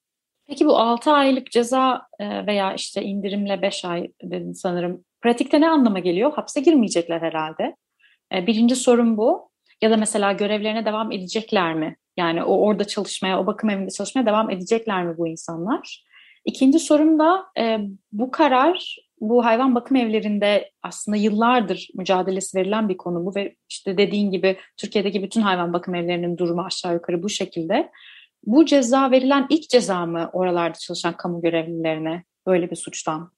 Peki 0.47 0.67
bu 0.67 0.77
6 0.77 1.11
aylık 1.13 1.51
ceza 1.51 2.07
e, 2.21 2.47
veya 2.47 2.75
işte 2.75 3.03
indirimle 3.03 3.63
5 3.63 3.85
ay 3.85 4.09
dedin 4.23 4.53
sanırım. 4.53 5.05
Pratikte 5.21 5.61
ne 5.61 5.69
anlama 5.69 5.99
geliyor? 5.99 6.33
Hapse 6.33 6.61
girmeyecekler 6.61 7.21
herhalde. 7.21 7.77
E, 8.35 8.47
birinci 8.47 8.77
sorun 8.77 9.17
bu. 9.17 9.51
Ya 9.83 9.91
da 9.91 9.97
mesela 9.97 10.33
görevlerine 10.33 10.85
devam 10.85 11.13
edecekler 11.13 11.75
mi? 11.75 11.97
Yani 12.17 12.45
o 12.45 12.57
orada 12.57 12.85
çalışmaya, 12.85 13.41
o 13.41 13.47
bakım 13.47 13.71
evinde 13.71 13.91
çalışmaya 13.91 14.27
devam 14.27 14.51
edecekler 14.51 15.05
mi 15.05 15.19
bu 15.19 15.29
insanlar? 15.29 16.05
İkinci 16.45 16.79
sorum 16.79 17.19
da 17.19 17.45
e, 17.59 17.79
bu 18.13 18.31
karar 18.31 18.97
bu 19.23 19.45
hayvan 19.45 19.75
bakım 19.75 19.97
evlerinde 19.97 20.71
aslında 20.83 21.17
yıllardır 21.17 21.89
mücadelesi 21.95 22.59
verilen 22.59 22.89
bir 22.89 22.97
konu 22.97 23.27
bu 23.27 23.35
ve 23.35 23.57
işte 23.71 23.99
dediğin 23.99 24.31
gibi 24.31 24.57
Türkiye'deki 24.77 25.23
bütün 25.23 25.41
hayvan 25.41 25.73
bakım 25.73 25.95
evlerinin 25.95 26.39
durumu 26.39 26.63
aşağı 26.63 26.95
yukarı 26.95 27.23
bu 27.23 27.29
şekilde. 27.29 27.91
Bu 28.47 28.67
ceza 28.67 29.11
verilen 29.11 29.47
ilk 29.51 29.69
ceza 29.69 30.07
mı 30.07 30.31
oralarda 30.33 30.79
çalışan 30.79 31.17
kamu 31.17 31.41
görevlilerine 31.43 32.25
böyle 32.47 32.71
bir 32.71 32.77
suçtan 32.77 33.33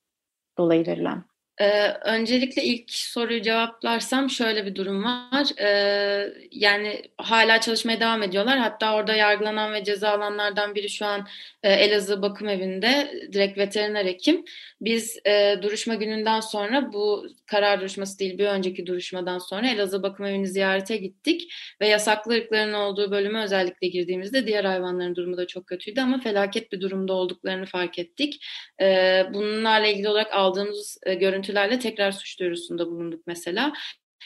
dolayı 0.58 0.86
verilen? 0.86 1.24
Ee, 1.60 1.88
öncelikle 2.04 2.62
ilk 2.62 2.90
soruyu 2.90 3.42
cevaplarsam 3.42 4.30
şöyle 4.30 4.66
bir 4.66 4.74
durum 4.74 5.04
var. 5.04 5.46
Ee, 5.60 6.32
yani 6.50 7.02
hala 7.18 7.60
çalışmaya 7.60 8.00
devam 8.00 8.22
ediyorlar. 8.22 8.58
Hatta 8.58 8.94
orada 8.94 9.14
yargılanan 9.14 9.72
ve 9.72 9.84
cezalanlardan 9.84 10.74
biri 10.74 10.88
şu 10.88 11.06
an 11.06 11.26
e, 11.62 11.72
Elazığ 11.72 12.22
Bakım 12.22 12.48
Evi'nde 12.48 13.12
direkt 13.32 13.58
veteriner 13.58 14.04
hekim. 14.04 14.44
Biz 14.80 15.18
e, 15.26 15.56
duruşma 15.62 15.94
gününden 15.94 16.40
sonra 16.40 16.92
bu 16.92 17.26
karar 17.46 17.80
duruşması 17.80 18.18
değil 18.18 18.38
bir 18.38 18.46
önceki 18.46 18.86
duruşmadan 18.86 19.38
sonra 19.38 19.68
Elazığ 19.70 20.02
Bakım 20.02 20.26
Evi'ni 20.26 20.48
ziyarete 20.48 20.96
gittik. 20.96 21.52
Ve 21.80 21.88
yasaklı 21.88 22.34
ırkların 22.34 22.72
olduğu 22.72 23.10
bölüme 23.10 23.42
özellikle 23.42 23.88
girdiğimizde 23.88 24.46
diğer 24.46 24.64
hayvanların 24.64 25.14
durumu 25.14 25.36
da 25.36 25.46
çok 25.46 25.66
kötüydü 25.66 26.00
ama 26.00 26.20
felaket 26.20 26.72
bir 26.72 26.80
durumda 26.80 27.12
olduklarını 27.12 27.66
fark 27.66 27.98
ettik. 27.98 28.44
E, 28.80 29.22
bunlarla 29.34 29.86
ilgili 29.86 30.08
olarak 30.08 30.34
aldığımız 30.34 30.98
e, 31.06 31.14
görüntü 31.14 31.43
görüntülerle 31.44 31.78
tekrar 31.78 32.12
suç 32.12 32.40
duyurusunda 32.40 32.86
bulunduk 32.86 33.22
mesela. 33.26 33.72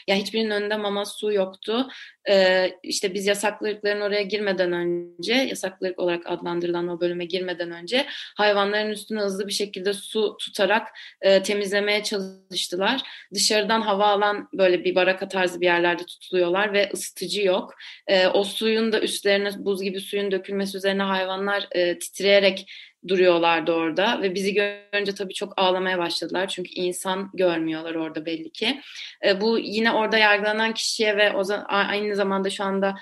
Ya 0.07 0.15
hiçbirinin 0.15 0.49
önünde 0.49 0.77
mama 0.77 1.05
su 1.05 1.31
yoktu. 1.31 1.87
Ee, 2.29 2.71
işte 2.83 3.13
biz 3.13 3.27
yasaklı 3.27 3.67
ırkların 3.67 4.01
oraya 4.01 4.21
girmeden 4.21 4.71
önce, 4.71 5.33
yasaklı 5.33 5.87
ırk 5.87 5.99
olarak 5.99 6.23
adlandırılan 6.25 6.87
o 6.87 7.01
bölüme 7.01 7.25
girmeden 7.25 7.71
önce 7.71 8.05
hayvanların 8.37 8.89
üstüne 8.89 9.19
hızlı 9.19 9.47
bir 9.47 9.53
şekilde 9.53 9.93
su 9.93 10.37
tutarak 10.39 10.87
e, 11.21 11.43
temizlemeye 11.43 12.03
çalıştılar. 12.03 13.01
Dışarıdan 13.33 13.81
hava 13.81 14.07
alan 14.07 14.49
böyle 14.53 14.83
bir 14.83 14.95
baraka 14.95 15.27
tarzı 15.27 15.61
bir 15.61 15.65
yerlerde 15.65 16.05
tutuluyorlar 16.05 16.73
ve 16.73 16.89
ısıtıcı 16.93 17.41
yok. 17.41 17.75
E, 18.07 18.27
o 18.27 18.43
suyun 18.43 18.91
da 18.91 19.01
üstlerine 19.01 19.49
buz 19.57 19.81
gibi 19.81 19.99
suyun 19.99 20.31
dökülmesi 20.31 20.77
üzerine 20.77 21.03
hayvanlar 21.03 21.67
e, 21.71 21.99
titreyerek 21.99 22.71
duruyorlardı 23.07 23.71
orada 23.71 24.21
ve 24.21 24.35
bizi 24.35 24.53
görünce 24.53 25.15
tabii 25.15 25.33
çok 25.33 25.53
ağlamaya 25.57 25.97
başladılar 25.97 26.47
çünkü 26.47 26.69
insan 26.71 27.29
görmüyorlar 27.33 27.95
orada 27.95 28.25
belli 28.25 28.49
ki. 28.49 28.81
E, 29.25 29.41
bu 29.41 29.59
yine 29.59 29.91
orada 29.91 30.17
yargılanan 30.17 30.73
kişiye 30.73 31.17
ve 31.17 31.33
o 31.33 31.43
zaman, 31.43 31.65
aynı 31.69 32.15
zamanda 32.15 32.49
şu 32.49 32.63
anda 32.63 32.95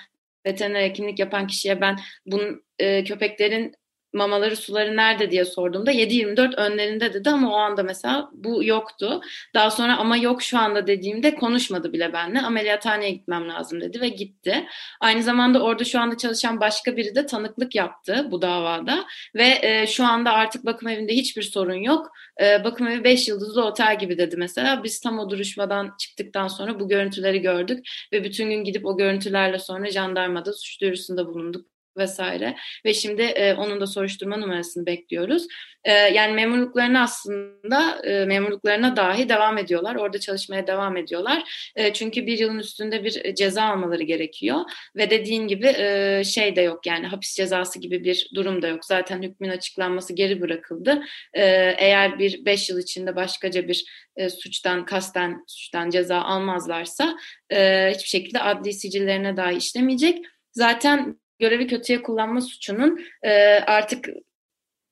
veteriner 0.46 0.82
hekimlik 0.82 1.18
yapan 1.18 1.46
kişiye 1.46 1.80
ben 1.80 1.98
bunun 2.26 2.64
e, 2.78 3.04
köpeklerin 3.04 3.74
mamaları 4.12 4.56
suları 4.56 4.96
nerede 4.96 5.30
diye 5.30 5.44
sorduğumda 5.44 5.92
7-24 5.92 6.56
önlerinde 6.56 7.14
dedi 7.14 7.30
ama 7.30 7.52
o 7.52 7.56
anda 7.56 7.82
mesela 7.82 8.30
bu 8.32 8.64
yoktu. 8.64 9.20
Daha 9.54 9.70
sonra 9.70 9.96
ama 9.96 10.16
yok 10.16 10.42
şu 10.42 10.58
anda 10.58 10.86
dediğimde 10.86 11.34
konuşmadı 11.34 11.92
bile 11.92 12.12
benimle. 12.12 12.40
Ameliyathaneye 12.40 13.10
gitmem 13.10 13.48
lazım 13.48 13.80
dedi 13.80 14.00
ve 14.00 14.08
gitti. 14.08 14.66
Aynı 15.00 15.22
zamanda 15.22 15.62
orada 15.62 15.84
şu 15.84 16.00
anda 16.00 16.16
çalışan 16.16 16.60
başka 16.60 16.96
biri 16.96 17.14
de 17.14 17.26
tanıklık 17.26 17.74
yaptı 17.74 18.28
bu 18.30 18.42
davada 18.42 19.04
ve 19.34 19.58
e, 19.62 19.86
şu 19.86 20.04
anda 20.04 20.32
artık 20.32 20.66
bakım 20.66 20.88
evinde 20.88 21.12
hiçbir 21.12 21.42
sorun 21.42 21.82
yok. 21.82 22.10
E, 22.42 22.64
bakım 22.64 22.88
evi 22.88 23.04
5 23.04 23.28
yıldızlı 23.28 23.64
otel 23.64 23.98
gibi 23.98 24.18
dedi 24.18 24.36
mesela. 24.36 24.84
Biz 24.84 25.00
tam 25.00 25.18
o 25.18 25.30
duruşmadan 25.30 25.94
çıktıktan 25.98 26.48
sonra 26.48 26.80
bu 26.80 26.88
görüntüleri 26.88 27.40
gördük 27.40 27.86
ve 28.12 28.24
bütün 28.24 28.50
gün 28.50 28.64
gidip 28.64 28.86
o 28.86 28.96
görüntülerle 28.96 29.58
sonra 29.58 29.90
jandarmada 29.90 30.52
suç 30.52 30.80
duyurusunda 30.80 31.26
bulunduk 31.26 31.77
vesaire 31.98 32.56
ve 32.84 32.94
şimdi 32.94 33.22
e, 33.22 33.54
onun 33.54 33.80
da 33.80 33.86
soruşturma 33.86 34.36
numarasını 34.36 34.86
bekliyoruz. 34.86 35.46
E, 35.84 35.92
yani 35.92 36.32
memurluklarına 36.32 37.02
aslında 37.02 38.02
e, 38.04 38.24
memurluklarına 38.24 38.96
dahi 38.96 39.28
devam 39.28 39.58
ediyorlar. 39.58 39.94
Orada 39.94 40.20
çalışmaya 40.20 40.66
devam 40.66 40.96
ediyorlar. 40.96 41.70
E, 41.76 41.92
çünkü 41.92 42.26
bir 42.26 42.38
yılın 42.38 42.58
üstünde 42.58 43.04
bir 43.04 43.34
ceza 43.34 43.62
almaları 43.62 44.02
gerekiyor 44.02 44.60
ve 44.96 45.10
dediğin 45.10 45.48
gibi 45.48 45.66
e, 45.66 46.22
şey 46.24 46.56
de 46.56 46.60
yok 46.60 46.86
yani 46.86 47.06
hapis 47.06 47.36
cezası 47.36 47.80
gibi 47.80 48.04
bir 48.04 48.30
durum 48.34 48.62
da 48.62 48.68
yok. 48.68 48.84
Zaten 48.84 49.22
hükmün 49.22 49.48
açıklanması 49.48 50.12
geri 50.12 50.40
bırakıldı. 50.40 51.02
E, 51.34 51.44
eğer 51.78 52.18
bir 52.18 52.44
beş 52.44 52.70
yıl 52.70 52.78
içinde 52.78 53.16
başkaca 53.16 53.68
bir 53.68 53.84
e, 54.16 54.30
suçtan 54.30 54.84
kasten 54.84 55.44
suçtan 55.46 55.90
ceza 55.90 56.20
almazlarsa 56.20 57.16
e, 57.52 57.90
hiçbir 57.94 58.08
şekilde 58.08 58.40
adli 58.40 58.72
sicillerine 58.72 59.36
dahi 59.36 59.56
işlemeyecek. 59.56 60.24
Zaten 60.52 61.20
görevi 61.38 61.66
kötüye 61.66 62.02
kullanma 62.02 62.40
suçunun 62.40 63.00
e, 63.22 63.32
artık 63.66 64.08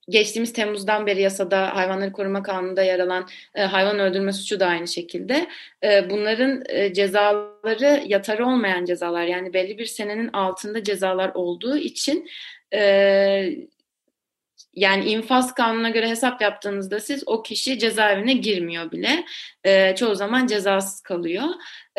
geçtiğimiz 0.09 0.53
Temmuz'dan 0.53 1.07
beri 1.07 1.21
yasada 1.23 1.77
hayvanları 1.77 2.13
koruma 2.13 2.43
kanununda 2.43 2.83
yer 2.83 2.99
alan 3.01 3.29
e, 3.55 3.63
hayvan 3.63 3.99
öldürme 3.99 4.33
suçu 4.33 4.61
da 4.61 4.67
aynı 4.67 4.89
şekilde. 4.89 5.47
E, 5.85 6.11
bunların 6.11 6.63
e, 6.69 6.93
cezaları 6.93 8.05
yatarı 8.07 8.47
olmayan 8.47 8.85
cezalar 8.85 9.25
yani 9.25 9.53
belli 9.53 9.79
bir 9.79 9.87
senenin 9.87 10.29
altında 10.33 10.85
cezalar 10.85 11.31
olduğu 11.35 11.77
için 11.77 12.29
e, 12.75 12.81
yani 14.75 15.05
infaz 15.05 15.55
kanununa 15.55 15.91
göre 15.91 16.09
hesap 16.09 16.43
yaptığınızda 16.43 17.01
siz 17.01 17.23
o 17.27 17.43
kişi 17.43 17.79
cezaevine 17.79 18.33
girmiyor 18.33 18.91
bile. 18.91 19.25
E, 19.65 19.95
çoğu 19.95 20.15
zaman 20.15 20.47
cezasız 20.47 21.01
kalıyor. 21.01 21.45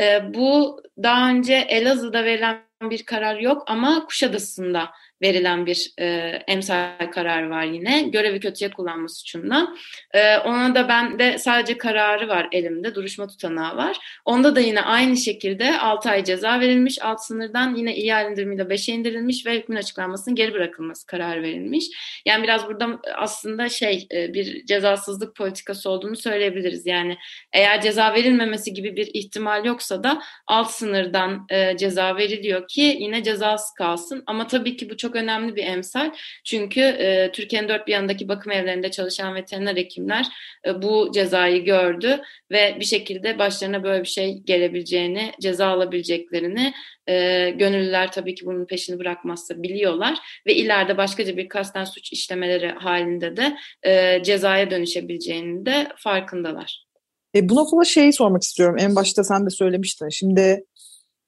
E, 0.02 0.34
bu 0.34 0.82
daha 1.04 1.30
önce 1.30 1.54
Elazığ'da 1.54 2.24
verilen 2.24 2.67
bir 2.82 3.04
karar 3.04 3.40
yok 3.40 3.64
ama 3.68 4.06
Kuşadası'nda 4.06 4.90
verilen 5.22 5.66
bir 5.66 5.92
e, 6.00 6.06
emsal 6.48 7.12
kararı 7.12 7.50
var 7.50 7.64
yine. 7.64 8.02
Görevi 8.02 8.40
kötüye 8.40 8.72
kullanma 8.72 9.08
suçundan. 9.08 9.78
E, 10.14 10.38
ona 10.38 10.76
da 10.76 10.90
ben 10.90 11.20
de 11.20 11.38
sadece 11.38 11.78
kararı 11.78 12.28
var 12.28 12.48
elimde. 12.52 12.96
Duruşma 12.96 13.28
tutanağı 13.28 13.78
var. 13.78 13.98
Onda 14.26 14.56
da 14.56 14.60
yine 14.60 14.82
aynı 14.82 15.18
şekilde 15.18 15.80
6 15.80 16.10
ay 16.10 16.24
ceza 16.24 16.60
verilmiş. 16.60 17.02
Alt 17.02 17.22
sınırdan 17.22 17.76
yine 17.76 17.96
ihale 17.96 18.32
indirimiyle 18.32 18.62
5'e 18.62 18.94
indirilmiş 18.94 19.46
ve 19.46 19.60
hükmün 19.60 19.78
açıklanmasının 19.78 20.36
geri 20.36 20.54
bırakılması 20.54 21.06
kararı 21.06 21.42
verilmiş. 21.42 21.86
Yani 22.26 22.44
biraz 22.44 22.68
burada 22.68 23.00
aslında 23.16 23.70
şey 23.70 24.08
e, 24.14 24.34
bir 24.34 24.66
cezasızlık 24.66 25.36
politikası 25.36 25.90
olduğunu 25.90 26.16
söyleyebiliriz. 26.16 26.86
Yani 26.86 27.18
eğer 27.54 27.82
ceza 27.82 28.14
verilmemesi 28.14 28.74
gibi 28.74 28.96
bir 28.96 29.10
ihtimal 29.14 29.66
yoksa 29.66 30.04
da 30.04 30.22
alt 30.48 30.72
sınırdan 30.72 31.46
e, 31.50 31.78
ceza 31.78 32.16
veriliyor 32.16 32.67
ki 32.68 32.98
yine 33.00 33.24
cezası 33.24 33.74
kalsın. 33.74 34.24
Ama 34.28 34.48
tabii 34.48 34.78
ki 34.78 34.90
bu 34.90 34.98
çok 34.98 35.16
önemli 35.16 35.56
bir 35.56 35.64
emsal. 35.64 36.12
Çünkü 36.44 36.82
e, 36.82 37.32
Türkiye'nin 37.32 37.70
dört 37.70 37.88
bir 37.88 37.92
yanındaki 37.92 38.28
bakım 38.28 38.52
evlerinde 38.52 38.92
çalışan 38.92 39.36
veteriner 39.36 39.76
hekimler 39.76 40.26
e, 40.66 40.82
bu 40.82 41.12
cezayı 41.14 41.66
gördü 41.66 42.22
ve 42.52 42.78
bir 42.80 42.86
şekilde 42.86 43.40
başlarına 43.40 43.84
böyle 43.84 44.04
bir 44.04 44.08
şey 44.08 44.38
gelebileceğini, 44.46 45.32
ceza 45.42 45.68
alabileceklerini 45.68 46.74
e, 47.08 47.50
gönüllüler 47.50 48.12
tabii 48.12 48.36
ki 48.36 48.46
bunun 48.46 48.66
peşini 48.66 49.00
bırakmazsa 49.00 49.64
biliyorlar 49.64 50.18
ve 50.48 50.56
ileride 50.56 50.98
başkaca 50.98 51.38
bir 51.38 51.50
kasten 51.50 51.84
suç 51.84 52.14
işlemeleri 52.14 52.68
halinde 52.68 53.38
de 53.38 53.58
e, 53.84 54.24
cezaya 54.24 54.72
dönüşebileceğini 54.72 55.66
de 55.66 55.88
farkındalar. 55.98 56.88
E, 57.36 57.50
bu 57.50 57.56
noktada 57.56 57.84
şeyi 57.84 58.14
sormak 58.14 58.44
istiyorum. 58.44 58.76
En 58.80 58.96
başta 58.96 59.24
sen 59.24 59.46
de 59.46 59.50
söylemiştin. 59.50 60.10
Şimdi 60.10 60.66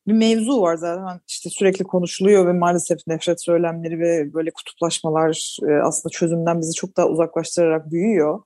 bir 0.10 0.14
mevzu 0.14 0.62
var 0.62 0.76
zaten 0.76 1.20
işte 1.28 1.50
sürekli 1.50 1.84
konuşuluyor 1.84 2.48
ve 2.48 2.54
maalesef 2.54 3.00
nefret 3.08 3.44
söylemleri 3.44 4.00
ve 4.00 4.34
böyle 4.34 4.52
kutuplaşmalar 4.52 5.58
e, 5.70 5.74
aslında 5.84 6.12
çözümden 6.12 6.62
bizi 6.62 6.74
çok 6.74 6.98
daha 6.98 7.08
uzaklaştırarak 7.08 7.92
büyüyor. 7.92 8.40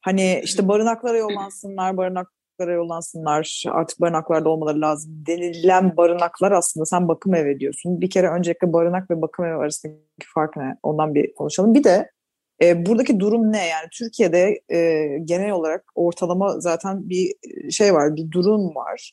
Hani 0.00 0.40
işte 0.44 0.68
barınaklara 0.68 1.18
yollansınlar, 1.18 1.96
barınaklara 1.96 2.72
yollansınlar, 2.72 3.64
artık 3.70 4.00
barınaklarda 4.00 4.48
olmaları 4.48 4.80
lazım 4.80 5.12
denilen 5.26 5.96
barınaklar 5.96 6.52
aslında 6.52 6.86
sen 6.86 7.08
bakım 7.08 7.34
evi 7.34 7.60
diyorsun. 7.60 8.00
Bir 8.00 8.10
kere 8.10 8.28
öncelikle 8.28 8.72
barınak 8.72 9.10
ve 9.10 9.22
bakım 9.22 9.44
evi 9.44 9.54
arasındaki 9.54 10.26
fark 10.34 10.56
ne? 10.56 10.76
Ondan 10.82 11.14
bir 11.14 11.34
konuşalım. 11.34 11.74
Bir 11.74 11.84
de 11.84 12.10
e, 12.62 12.86
buradaki 12.86 13.20
durum 13.20 13.52
ne? 13.52 13.66
Yani 13.66 13.86
Türkiye'de 13.92 14.60
e, 14.68 15.08
genel 15.24 15.50
olarak 15.50 15.84
ortalama 15.94 16.60
zaten 16.60 17.08
bir 17.08 17.34
şey 17.70 17.94
var, 17.94 18.16
bir 18.16 18.30
durum 18.30 18.74
var. 18.74 19.12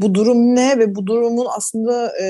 Bu 0.00 0.14
durum 0.14 0.56
ne 0.56 0.78
ve 0.78 0.94
bu 0.94 1.06
durumun 1.06 1.46
aslında 1.56 2.12
e, 2.22 2.26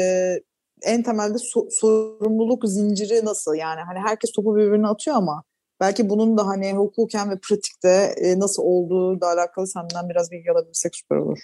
en 0.82 1.02
temelde 1.02 1.38
so- 1.38 1.70
sorumluluk 1.70 2.68
zinciri 2.68 3.24
nasıl? 3.24 3.54
Yani 3.54 3.80
hani 3.80 3.98
herkes 3.98 4.32
topu 4.32 4.56
birbirine 4.56 4.86
atıyor 4.86 5.16
ama 5.16 5.42
belki 5.80 6.08
bunun 6.08 6.38
da 6.38 6.46
hani 6.46 6.72
hukuken 6.72 7.30
ve 7.30 7.38
pratikte 7.48 8.14
e, 8.16 8.38
nasıl 8.38 8.62
olduğu 8.62 9.20
da 9.20 9.28
alakalı 9.28 9.66
senden 9.66 10.08
biraz 10.08 10.30
bilgi 10.30 10.52
alabilirsek 10.52 10.96
süper 10.96 11.16
olur. 11.16 11.38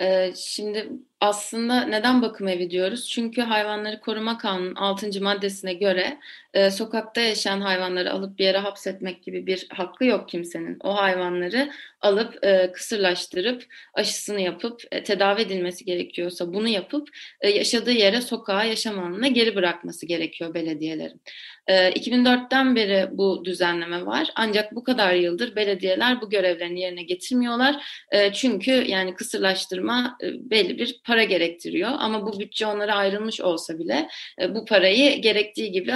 Ee, 0.00 0.32
şimdi 0.36 0.92
aslında 1.20 1.80
neden 1.80 2.22
bakım 2.22 2.48
evi 2.48 2.70
diyoruz? 2.70 3.08
Çünkü 3.08 3.42
Hayvanları 3.42 4.00
Koruma 4.00 4.38
Kanunu 4.38 4.72
6. 4.76 5.20
maddesine 5.20 5.74
göre 5.74 6.18
e, 6.54 6.70
sokakta 6.70 7.20
yaşayan 7.20 7.60
hayvanları 7.60 8.12
alıp 8.12 8.38
bir 8.38 8.44
yere 8.44 8.58
hapsetmek 8.58 9.22
gibi 9.22 9.46
bir 9.46 9.66
hakkı 9.70 10.04
yok 10.04 10.28
kimsenin. 10.28 10.78
O 10.82 10.96
hayvanları 10.96 11.70
alıp 12.00 12.44
e, 12.44 12.72
kısırlaştırıp 12.72 13.64
aşısını 13.94 14.40
yapıp 14.40 14.80
e, 14.92 15.02
tedavi 15.02 15.40
edilmesi 15.40 15.84
gerekiyorsa 15.84 16.54
bunu 16.54 16.68
yapıp 16.68 17.08
e, 17.40 17.50
yaşadığı 17.50 17.92
yere 17.92 18.20
sokağa 18.20 18.64
yaşam 18.64 18.98
alanına 18.98 19.28
geri 19.28 19.56
bırakması 19.56 20.06
gerekiyor 20.06 20.54
belediyelerin. 20.54 21.20
E, 21.66 21.90
2004'ten 21.90 22.76
beri 22.76 23.08
bu 23.12 23.44
düzenleme 23.44 24.06
var. 24.06 24.28
Ancak 24.34 24.74
bu 24.74 24.84
kadar 24.84 25.14
yıldır 25.14 25.56
belediyeler 25.56 26.20
bu 26.20 26.30
görevlerini 26.30 26.80
yerine 26.80 27.02
getirmiyorlar. 27.02 27.84
E, 28.12 28.32
çünkü 28.32 28.70
yani 28.70 29.14
kısırlaştırma 29.14 30.18
e, 30.22 30.50
belli 30.50 30.78
bir 30.78 31.00
para 31.04 31.24
gerektiriyor 31.24 31.90
ama 31.98 32.26
bu 32.26 32.40
bütçe 32.40 32.66
onlara 32.66 32.94
ayrılmış 32.94 33.40
olsa 33.40 33.78
bile 33.78 34.08
e, 34.40 34.54
bu 34.54 34.64
parayı 34.64 35.22
gerektiği 35.22 35.72
gibi 35.72 35.92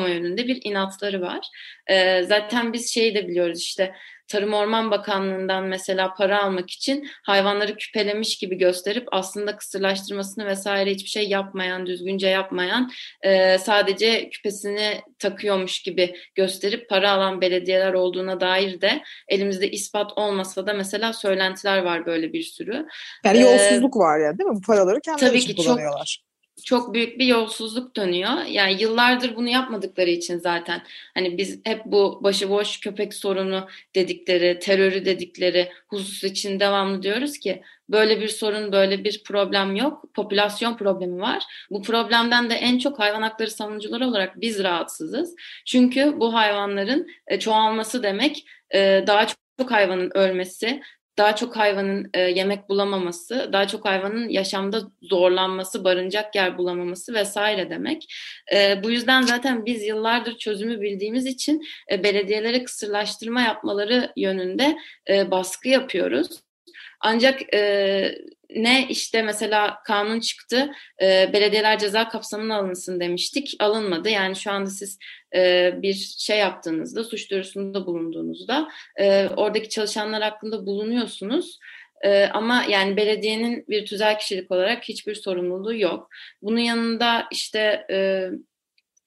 harcamama 0.00 0.08
yönünde 0.08 0.46
bir 0.46 0.60
inatları 0.64 1.20
var. 1.20 1.48
E, 1.86 2.22
zaten 2.22 2.72
biz 2.72 2.94
şeyi 2.94 3.14
de 3.14 3.28
biliyoruz 3.28 3.60
işte 3.60 3.94
Tarım 4.28 4.54
Orman 4.54 4.90
Bakanlığı'ndan 4.90 5.64
mesela 5.64 6.14
para 6.14 6.44
almak 6.44 6.70
için 6.70 7.08
hayvanları 7.22 7.76
küpelemiş 7.76 8.38
gibi 8.38 8.58
gösterip 8.58 9.08
aslında 9.12 9.56
kısırlaştırmasını 9.56 10.46
vesaire 10.46 10.90
hiçbir 10.90 11.08
şey 11.08 11.28
yapmayan, 11.28 11.86
düzgünce 11.86 12.28
yapmayan, 12.28 12.90
e, 13.22 13.58
sadece 13.58 14.30
küpesini 14.30 15.00
takıyormuş 15.18 15.82
gibi 15.82 16.14
gösterip 16.34 16.88
para 16.88 17.10
alan 17.10 17.40
belediyeler 17.40 17.92
olduğuna 17.92 18.40
dair 18.40 18.80
de 18.80 19.02
elimizde 19.28 19.70
ispat 19.70 20.18
olmasa 20.18 20.66
da 20.66 20.72
mesela 20.72 21.12
söylentiler 21.12 21.82
var 21.82 22.06
böyle 22.06 22.32
bir 22.32 22.42
sürü. 22.42 22.86
Yani 23.24 23.38
ee, 23.38 23.40
yolsuzluk 23.40 23.96
var 23.96 24.18
ya 24.18 24.38
değil 24.38 24.50
mi? 24.50 24.56
Bu 24.56 24.60
paraları 24.60 25.00
kendileri 25.00 25.30
tabii 25.30 25.40
ki 25.40 25.56
kullanıyorlar. 25.56 26.20
Çok, 26.20 26.29
çok 26.64 26.94
büyük 26.94 27.18
bir 27.18 27.26
yolsuzluk 27.26 27.96
dönüyor. 27.96 28.44
Yani 28.48 28.82
yıllardır 28.82 29.36
bunu 29.36 29.48
yapmadıkları 29.48 30.10
için 30.10 30.38
zaten 30.38 30.82
hani 31.14 31.38
biz 31.38 31.60
hep 31.64 31.84
bu 31.84 32.20
başıboş 32.22 32.80
köpek 32.80 33.14
sorunu 33.14 33.68
dedikleri, 33.94 34.58
terörü 34.58 35.04
dedikleri 35.04 35.68
husus 35.88 36.24
için 36.24 36.60
devamlı 36.60 37.02
diyoruz 37.02 37.38
ki 37.38 37.62
böyle 37.88 38.20
bir 38.20 38.28
sorun, 38.28 38.72
böyle 38.72 39.04
bir 39.04 39.22
problem 39.24 39.76
yok. 39.76 40.04
Popülasyon 40.14 40.76
problemi 40.76 41.20
var. 41.20 41.44
Bu 41.70 41.82
problemden 41.82 42.50
de 42.50 42.54
en 42.54 42.78
çok 42.78 42.98
hayvan 42.98 43.22
hakları 43.22 43.50
savunucuları 43.50 44.06
olarak 44.06 44.40
biz 44.40 44.62
rahatsızız. 44.62 45.34
Çünkü 45.66 46.20
bu 46.20 46.34
hayvanların 46.34 47.08
e, 47.26 47.38
çoğalması 47.38 48.02
demek 48.02 48.46
e, 48.74 49.04
daha 49.06 49.26
çok 49.26 49.70
hayvanın 49.70 50.10
ölmesi, 50.14 50.82
daha 51.18 51.36
çok 51.36 51.56
hayvanın 51.56 52.10
e, 52.14 52.20
yemek 52.20 52.68
bulamaması, 52.68 53.50
daha 53.52 53.68
çok 53.68 53.84
hayvanın 53.84 54.28
yaşamda 54.28 54.82
zorlanması, 55.02 55.84
barınacak 55.84 56.34
yer 56.34 56.58
bulamaması 56.58 57.14
vesaire 57.14 57.70
demek. 57.70 58.06
E, 58.54 58.82
bu 58.84 58.90
yüzden 58.90 59.22
zaten 59.22 59.66
biz 59.66 59.82
yıllardır 59.82 60.38
çözümü 60.38 60.80
bildiğimiz 60.80 61.26
için 61.26 61.62
e, 61.92 62.04
belediyelere 62.04 62.64
kısırlaştırma 62.64 63.40
yapmaları 63.40 64.12
yönünde 64.16 64.76
e, 65.08 65.30
baskı 65.30 65.68
yapıyoruz. 65.68 66.49
Ancak 67.00 67.54
e, 67.54 68.14
ne 68.50 68.86
işte 68.88 69.22
mesela 69.22 69.82
kanun 69.84 70.20
çıktı 70.20 70.70
e, 71.02 71.30
belediyeler 71.32 71.78
ceza 71.78 72.08
kapsamına 72.08 72.56
alınsın 72.56 73.00
demiştik 73.00 73.56
alınmadı. 73.60 74.08
Yani 74.08 74.36
şu 74.36 74.50
anda 74.50 74.70
siz 74.70 74.98
e, 75.34 75.72
bir 75.82 75.94
şey 76.18 76.38
yaptığınızda 76.38 77.04
suç 77.04 77.30
duyurusunda 77.30 77.86
bulunduğunuzda 77.86 78.68
e, 78.96 79.28
oradaki 79.28 79.68
çalışanlar 79.68 80.22
hakkında 80.22 80.66
bulunuyorsunuz. 80.66 81.58
E, 82.02 82.24
ama 82.24 82.64
yani 82.68 82.96
belediyenin 82.96 83.64
bir 83.68 83.86
tüzel 83.86 84.18
kişilik 84.18 84.50
olarak 84.50 84.84
hiçbir 84.84 85.14
sorumluluğu 85.14 85.76
yok. 85.76 86.08
Bunun 86.42 86.60
yanında 86.60 87.26
işte 87.32 87.86
e, 87.90 88.28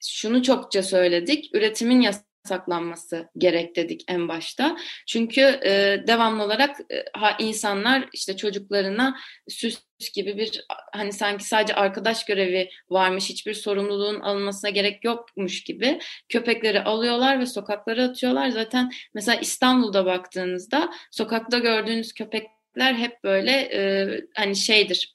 şunu 0.04 0.42
çokça 0.42 0.82
söyledik 0.82 1.50
üretimin 1.54 2.00
yas 2.00 2.24
saklanması 2.44 3.28
gerek 3.38 3.76
dedik 3.76 4.04
en 4.08 4.28
başta. 4.28 4.76
Çünkü 5.06 5.40
e, 5.40 6.04
devamlı 6.06 6.42
olarak 6.42 6.80
e, 6.92 7.04
ha, 7.14 7.36
insanlar 7.38 8.08
işte 8.12 8.36
çocuklarına 8.36 9.16
süs 9.48 9.78
gibi 10.14 10.36
bir 10.36 10.64
hani 10.92 11.12
sanki 11.12 11.44
sadece 11.44 11.74
arkadaş 11.74 12.24
görevi 12.24 12.70
varmış 12.90 13.28
hiçbir 13.28 13.54
sorumluluğun 13.54 14.20
alınmasına 14.20 14.70
gerek 14.70 15.04
yokmuş 15.04 15.64
gibi 15.64 15.98
köpekleri 16.28 16.82
alıyorlar 16.82 17.40
ve 17.40 17.46
sokaklara 17.46 18.04
atıyorlar. 18.04 18.48
Zaten 18.48 18.90
mesela 19.14 19.40
İstanbul'da 19.40 20.06
baktığınızda 20.06 20.90
sokakta 21.10 21.58
gördüğünüz 21.58 22.12
köpekler 22.12 22.94
hep 22.94 23.24
böyle 23.24 23.50
e, 23.52 24.08
hani 24.34 24.56
şeydir 24.56 25.14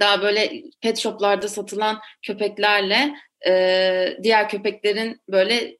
daha 0.00 0.22
böyle 0.22 0.62
pet 0.80 0.98
shoplarda 0.98 1.48
satılan 1.48 2.00
köpeklerle 2.22 3.14
e, 3.46 4.16
diğer 4.22 4.48
köpeklerin 4.48 5.20
böyle 5.28 5.78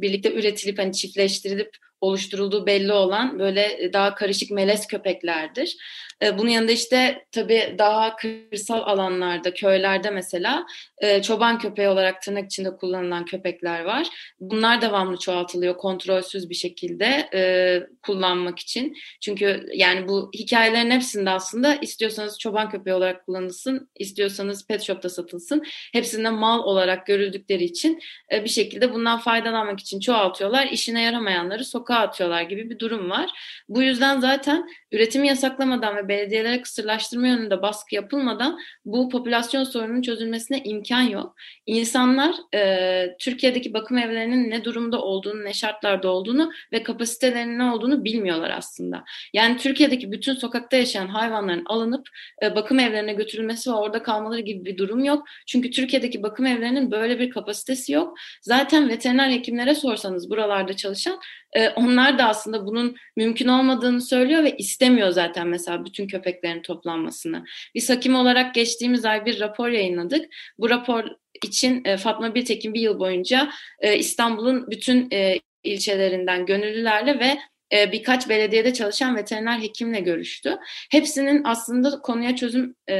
birlikte 0.00 0.32
üretilip 0.32 0.78
hani 0.78 0.92
çiftleştirilip 0.92 1.70
oluşturulduğu 2.00 2.66
belli 2.66 2.92
olan 2.92 3.38
böyle 3.38 3.90
daha 3.92 4.14
karışık 4.14 4.50
melez 4.50 4.86
köpeklerdir. 4.86 5.76
E, 6.22 6.38
bunun 6.38 6.48
yanında 6.48 6.72
işte 6.72 7.26
tabii 7.32 7.74
daha 7.78 8.16
kırsal 8.16 8.82
alanlarda, 8.82 9.54
köylerde 9.54 10.10
mesela 10.10 10.66
e, 10.98 11.22
çoban 11.22 11.58
köpeği 11.58 11.88
olarak 11.88 12.22
tırnak 12.22 12.44
içinde 12.46 12.76
kullanılan 12.76 13.24
köpekler 13.24 13.84
var. 13.84 14.08
Bunlar 14.40 14.80
devamlı 14.80 15.18
çoğaltılıyor 15.18 15.76
kontrolsüz 15.76 16.50
bir 16.50 16.54
şekilde 16.54 17.28
e, 17.34 17.80
kullanmak 18.02 18.58
için. 18.58 18.96
Çünkü 19.20 19.66
yani 19.74 20.08
bu 20.08 20.30
hikayelerin 20.34 20.90
hepsinde 20.90 21.30
aslında 21.30 21.74
istiyorsanız 21.74 22.38
çoban 22.38 22.70
köpeği 22.70 22.94
olarak 22.94 23.26
kullanılsın, 23.26 23.90
istiyorsanız 23.98 24.66
pet 24.66 24.82
shop'ta 24.82 25.08
satılsın. 25.08 25.62
Hepsinde 25.92 26.30
mal 26.30 26.58
olarak 26.58 27.06
görüldükleri 27.06 27.64
için 27.64 28.00
bir 28.32 28.48
şekilde 28.48 28.94
bundan 28.94 29.18
faydalanmak 29.18 29.80
için 29.80 30.00
çoğaltıyorlar. 30.00 30.66
İşine 30.66 31.02
yaramayanları 31.02 31.64
sokak 31.64 31.85
sokağa 31.86 32.00
atıyorlar 32.00 32.42
gibi 32.42 32.70
bir 32.70 32.78
durum 32.78 33.10
var. 33.10 33.30
Bu 33.68 33.82
yüzden 33.82 34.20
zaten 34.20 34.68
üretimi 34.92 35.28
yasaklamadan 35.28 35.96
ve 35.96 36.08
belediyelere 36.08 36.62
kısırlaştırma 36.62 37.26
yönünde 37.26 37.62
baskı 37.62 37.94
yapılmadan 37.94 38.58
bu 38.84 39.08
popülasyon 39.08 39.64
sorununun 39.64 40.02
çözülmesine 40.02 40.62
imkan 40.64 41.02
yok. 41.02 41.36
İnsanlar 41.66 42.34
e, 42.54 43.16
Türkiye'deki 43.18 43.74
bakım 43.74 43.98
evlerinin 43.98 44.50
ne 44.50 44.64
durumda 44.64 45.02
olduğunu, 45.02 45.44
ne 45.44 45.52
şartlarda 45.52 46.08
olduğunu 46.08 46.52
ve 46.72 46.82
kapasitelerinin 46.82 47.58
ne 47.58 47.64
olduğunu 47.64 48.04
bilmiyorlar 48.04 48.50
aslında. 48.50 49.04
Yani 49.32 49.56
Türkiye'deki 49.56 50.12
bütün 50.12 50.34
sokakta 50.34 50.76
yaşayan 50.76 51.08
hayvanların 51.08 51.64
alınıp 51.66 52.08
e, 52.42 52.54
bakım 52.54 52.78
evlerine 52.78 53.12
götürülmesi 53.12 53.70
ve 53.70 53.74
orada 53.74 54.02
kalmaları 54.02 54.40
gibi 54.40 54.64
bir 54.64 54.78
durum 54.78 55.04
yok. 55.04 55.24
Çünkü 55.46 55.70
Türkiye'deki 55.70 56.22
bakım 56.22 56.46
evlerinin 56.46 56.90
böyle 56.90 57.18
bir 57.18 57.30
kapasitesi 57.30 57.92
yok. 57.92 58.14
Zaten 58.42 58.88
veteriner 58.88 59.30
hekimlere 59.30 59.74
sorsanız 59.74 60.30
buralarda 60.30 60.76
çalışan 60.76 61.20
e, 61.56 61.70
onlar 61.70 62.18
da 62.18 62.24
aslında 62.24 62.66
bunun 62.66 62.96
mümkün 63.16 63.48
olmadığını 63.48 64.00
söylüyor 64.00 64.44
ve 64.44 64.56
istemiyor 64.56 65.10
zaten 65.10 65.48
mesela 65.48 65.84
bütün 65.84 66.06
köpeklerin 66.06 66.62
toplanmasını. 66.62 67.44
Biz 67.74 67.90
hakim 67.90 68.14
olarak 68.14 68.54
geçtiğimiz 68.54 69.04
ay 69.04 69.24
bir 69.24 69.40
rapor 69.40 69.68
yayınladık. 69.68 70.34
Bu 70.58 70.70
rapor 70.70 71.04
için 71.44 71.84
e, 71.84 71.96
Fatma 71.96 72.34
Biltekin 72.34 72.74
bir 72.74 72.80
yıl 72.80 72.98
boyunca 72.98 73.50
e, 73.80 73.98
İstanbul'un 73.98 74.70
bütün 74.70 75.10
e, 75.12 75.40
ilçelerinden 75.64 76.46
gönüllülerle 76.46 77.20
ve 77.20 77.38
e, 77.72 77.92
birkaç 77.92 78.28
belediyede 78.28 78.72
çalışan 78.72 79.16
veteriner 79.16 79.58
hekimle 79.58 80.00
görüştü. 80.00 80.56
Hepsinin 80.90 81.42
aslında 81.44 81.90
konuya 82.02 82.36
çözüm 82.36 82.74
e, 82.88 82.94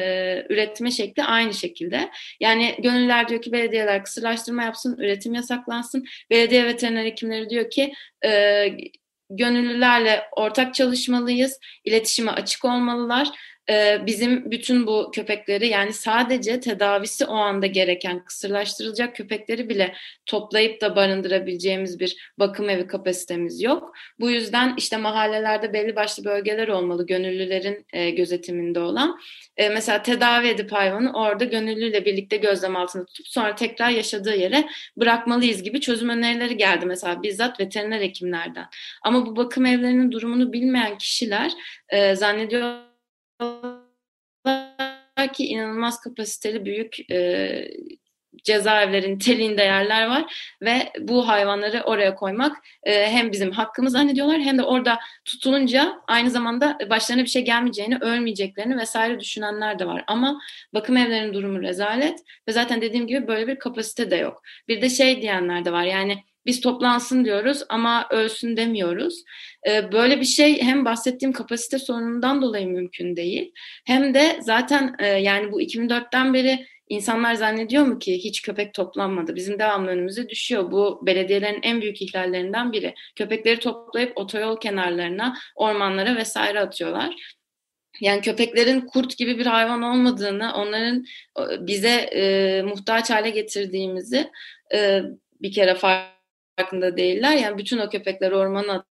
üretme 0.49 0.91
şekli 0.91 1.25
aynı 1.25 1.55
şekilde. 1.55 2.11
Yani 2.41 2.75
gönüllüler 2.79 3.29
diyor 3.29 3.43
ki 3.43 3.53
belediyeler 3.53 4.05
kısırlaştırma 4.05 4.63
yapsın, 4.63 4.97
üretim 4.99 5.35
yasaklansın. 5.35 6.05
Belediye 6.31 6.65
veteriner 6.65 7.05
hekimleri 7.05 7.51
diyor 7.51 7.71
ki 7.71 7.93
e, 8.25 8.69
gönüllülerle 9.31 10.23
ortak 10.37 10.75
çalışmalıyız, 10.75 11.59
iletişime 11.85 12.31
açık 12.31 12.65
olmalılar 12.65 13.29
ee, 13.71 14.01
bizim 14.07 14.51
bütün 14.51 14.87
bu 14.87 15.11
köpekleri 15.15 15.69
yani 15.69 15.93
sadece 15.93 16.61
tedavisi 16.61 17.25
o 17.25 17.35
anda 17.35 17.67
gereken 17.67 18.25
kısırlaştırılacak 18.25 19.17
köpekleri 19.17 19.69
bile 19.69 19.95
toplayıp 20.27 20.81
da 20.81 20.97
barındırabileceğimiz 20.97 22.01
bir 22.01 22.33
bakım 22.39 22.71
evi 22.71 22.87
kapasitemiz 22.87 23.63
yok. 23.63 23.93
Bu 24.21 24.31
yüzden 24.31 24.75
işte 24.79 24.97
mahallelerde 24.97 25.73
belli 25.73 25.97
başlı 25.97 26.25
bölgeler 26.25 26.69
olmalı 26.69 27.07
gönüllülerin 27.07 27.87
e, 27.93 28.11
gözetiminde 28.11 28.81
olan. 28.81 29.19
E, 29.57 29.69
mesela 29.69 30.03
tedavi 30.03 30.49
edip 30.49 30.73
hayvanı 30.73 31.13
orada 31.13 31.45
gönüllüyle 31.45 32.05
birlikte 32.05 32.37
gözlem 32.37 32.77
altında 32.77 33.05
tutup 33.05 33.29
sonra 33.29 33.55
tekrar 33.55 33.91
yaşadığı 33.91 34.37
yere 34.37 34.69
bırakmalıyız 34.97 35.63
gibi 35.63 35.81
çözüm 35.81 36.09
önerileri 36.09 36.57
geldi 36.57 36.87
mesela 36.87 37.23
bizzat 37.23 37.61
veteriner 37.61 38.01
hekimlerden. 38.01 38.67
Ama 39.03 39.27
bu 39.27 39.37
bakım 39.37 39.67
evlerinin 39.67 40.13
durumunu 40.13 40.53
bilmeyen 40.53 40.99
kişiler 40.99 41.53
e, 41.89 42.15
zannediyor 42.15 42.86
ki 45.33 45.47
inanılmaz 45.47 46.01
kapasiteli 46.01 46.65
büyük 46.65 47.11
e, 47.11 47.69
cezaevleri 48.45 49.15
niteliğinde 49.15 49.63
yerler 49.63 50.07
var 50.07 50.55
ve 50.63 50.93
bu 51.01 51.29
hayvanları 51.29 51.83
oraya 51.83 52.15
koymak 52.15 52.57
e, 52.83 53.11
hem 53.11 53.33
bizim 53.33 53.51
hakkımız 53.51 53.93
zannediyorlar 53.93 54.41
hem 54.41 54.59
de 54.59 54.63
orada 54.63 54.99
tutulunca 55.25 56.01
aynı 56.07 56.31
zamanda 56.31 56.79
başlarına 56.91 57.23
bir 57.25 57.29
şey 57.29 57.45
gelmeyeceğini, 57.45 57.99
ölmeyeceklerini 58.01 58.77
vesaire 58.77 59.21
düşünenler 59.21 59.79
de 59.79 59.87
var. 59.87 60.05
Ama 60.07 60.41
bakım 60.75 60.97
evlerinin 60.97 61.35
durumu 61.35 61.63
rezalet 61.63 62.19
ve 62.49 62.53
zaten 62.53 62.81
dediğim 62.81 63.07
gibi 63.07 63.29
böyle 63.29 63.47
bir 63.47 63.59
kapasite 63.59 64.11
de 64.11 64.17
yok. 64.17 64.43
Bir 64.69 64.83
de 64.83 64.89
şey 64.89 65.23
diyenler 65.23 65.65
de 65.65 65.73
var 65.73 65.85
yani 65.85 66.25
biz 66.47 66.61
toplansın 66.61 67.25
diyoruz 67.25 67.63
ama 67.69 68.07
ölsün 68.11 68.57
demiyoruz. 68.57 69.25
Ee, 69.69 69.93
böyle 69.93 70.21
bir 70.21 70.25
şey 70.25 70.63
hem 70.63 70.85
bahsettiğim 70.85 71.33
kapasite 71.33 71.79
sorunundan 71.79 72.43
dolayı 72.43 72.67
mümkün 72.67 73.17
değil. 73.17 73.53
Hem 73.87 74.15
de 74.15 74.39
zaten 74.43 74.95
e, 74.99 75.07
yani 75.07 75.53
bu 75.53 75.63
2004'ten 75.63 76.35
beri 76.35 76.67
insanlar 76.89 77.35
zannediyor 77.35 77.85
mu 77.85 77.99
ki 77.99 78.25
hiç 78.25 78.43
köpek 78.43 78.75
toplanmadı? 78.75 79.35
Bizim 79.35 79.59
devamlı 79.59 79.91
önümüze 79.91 80.29
düşüyor. 80.29 80.71
Bu 80.71 81.07
belediyelerin 81.07 81.61
en 81.63 81.81
büyük 81.81 82.03
ihlallerinden 82.03 82.73
biri. 82.73 82.95
Köpekleri 83.17 83.61
toplayıp 83.61 84.19
otoyol 84.19 84.61
kenarlarına, 84.61 85.37
ormanlara 85.57 86.17
vesaire 86.17 86.61
atıyorlar. 86.61 87.37
Yani 88.01 88.21
köpeklerin 88.21 88.81
kurt 88.81 89.19
gibi 89.19 89.39
bir 89.39 89.47
hayvan 89.47 89.83
olmadığını, 89.83 90.53
onların 90.55 91.05
e, 91.39 91.67
bize 91.67 92.11
e, 92.15 92.63
muhtaç 92.63 93.11
hale 93.11 93.31
getirdiğimizi 93.31 94.31
e, 94.75 95.03
bir 95.43 95.53
kere 95.53 95.75
fark 95.75 96.16
farkında 96.59 96.97
değiller. 96.97 97.37
Yani 97.37 97.59
bütün 97.59 97.79
o 97.79 97.91
köpekler 97.91 98.33
ormana 98.33 98.85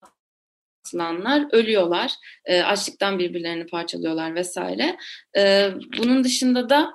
atılanlar 0.86 1.48
ölüyorlar. 1.52 2.14
E, 2.46 2.62
açlıktan 2.62 3.20
birbirlerini 3.20 3.66
parçalıyorlar 3.66 4.36
vesaire. 4.36 4.98
E, 5.38 5.70
bunun 5.98 6.24
dışında 6.24 6.70
da 6.70 6.94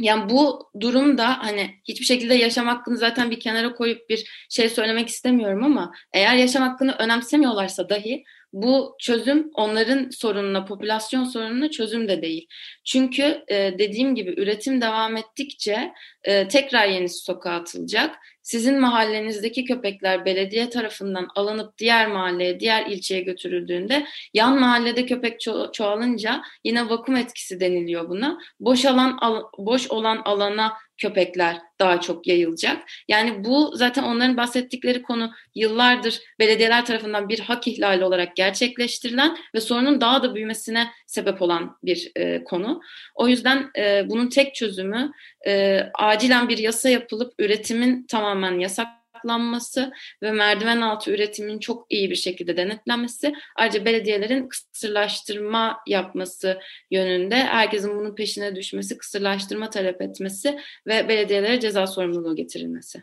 yani 0.00 0.30
bu 0.30 0.70
durumda 0.80 1.38
hani 1.38 1.70
hiçbir 1.84 2.04
şekilde 2.04 2.34
yaşam 2.34 2.66
hakkını 2.66 2.96
zaten 2.96 3.30
bir 3.30 3.40
kenara 3.40 3.74
koyup 3.74 4.10
bir 4.10 4.46
şey 4.50 4.68
söylemek 4.68 5.08
istemiyorum 5.08 5.64
ama 5.64 5.92
eğer 6.12 6.34
yaşam 6.34 6.62
hakkını 6.62 6.92
önemsemiyorlarsa 6.92 7.88
dahi 7.88 8.24
bu 8.52 8.96
çözüm 9.00 9.50
onların 9.54 10.10
sorununa, 10.10 10.64
popülasyon 10.64 11.24
sorununa 11.24 11.70
çözüm 11.70 12.08
de 12.08 12.22
değil. 12.22 12.46
Çünkü 12.84 13.44
e, 13.48 13.78
dediğim 13.78 14.14
gibi 14.14 14.34
üretim 14.36 14.80
devam 14.80 15.16
ettikçe 15.16 15.92
e, 16.24 16.48
tekrar 16.48 16.88
yenisi 16.88 17.24
sokağa 17.24 17.52
atılacak 17.52 18.16
sizin 18.50 18.80
mahallenizdeki 18.80 19.64
köpekler 19.64 20.24
belediye 20.24 20.70
tarafından 20.70 21.28
alınıp 21.34 21.78
diğer 21.78 22.06
mahalleye, 22.06 22.60
diğer 22.60 22.86
ilçeye 22.86 23.20
götürüldüğünde 23.20 24.06
yan 24.34 24.60
mahallede 24.60 25.06
köpek 25.06 25.40
ço- 25.40 25.72
çoğalınca 25.72 26.42
yine 26.64 26.90
vakum 26.90 27.16
etkisi 27.16 27.60
deniliyor 27.60 28.08
buna. 28.08 28.38
Boş 28.60 28.84
alan 28.84 29.18
al- 29.20 29.44
boş 29.58 29.90
olan 29.90 30.22
alana 30.24 30.72
köpekler 31.00 31.56
daha 31.80 32.00
çok 32.00 32.26
yayılacak. 32.26 32.82
Yani 33.08 33.44
bu 33.44 33.72
zaten 33.74 34.02
onların 34.02 34.36
bahsettikleri 34.36 35.02
konu 35.02 35.30
yıllardır 35.54 36.20
belediyeler 36.38 36.86
tarafından 36.86 37.28
bir 37.28 37.38
hak 37.38 37.68
ihlali 37.68 38.04
olarak 38.04 38.36
gerçekleştirilen 38.36 39.36
ve 39.54 39.60
sorunun 39.60 40.00
daha 40.00 40.22
da 40.22 40.34
büyümesine 40.34 40.88
sebep 41.06 41.42
olan 41.42 41.76
bir 41.82 42.12
e, 42.16 42.44
konu. 42.44 42.80
O 43.14 43.28
yüzden 43.28 43.70
e, 43.78 44.08
bunun 44.08 44.28
tek 44.28 44.54
çözümü 44.54 45.12
e, 45.46 45.80
acilen 45.94 46.48
bir 46.48 46.58
yasa 46.58 46.88
yapılıp 46.88 47.32
üretimin 47.38 48.06
tamamen 48.06 48.39
yasaklanması 48.58 49.92
ve 50.22 50.32
merdiven 50.32 50.80
altı 50.80 51.10
üretimin 51.10 51.58
çok 51.58 51.86
iyi 51.90 52.10
bir 52.10 52.16
şekilde 52.16 52.56
denetlenmesi. 52.56 53.34
Ayrıca 53.56 53.84
belediyelerin 53.84 54.48
kısırlaştırma 54.48 55.80
yapması 55.86 56.60
yönünde 56.90 57.36
herkesin 57.36 57.98
bunun 57.98 58.14
peşine 58.14 58.56
düşmesi, 58.56 58.98
kısırlaştırma 58.98 59.70
talep 59.70 60.02
etmesi 60.02 60.58
ve 60.86 61.08
belediyelere 61.08 61.60
ceza 61.60 61.86
sorumluluğu 61.86 62.36
getirilmesi. 62.36 63.02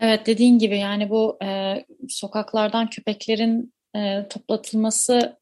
Evet 0.00 0.26
dediğin 0.26 0.58
gibi 0.58 0.78
yani 0.78 1.10
bu 1.10 1.38
e, 1.44 1.74
sokaklardan 2.08 2.90
köpeklerin 2.90 3.74
e, 3.96 4.28
toplatılması 4.30 5.38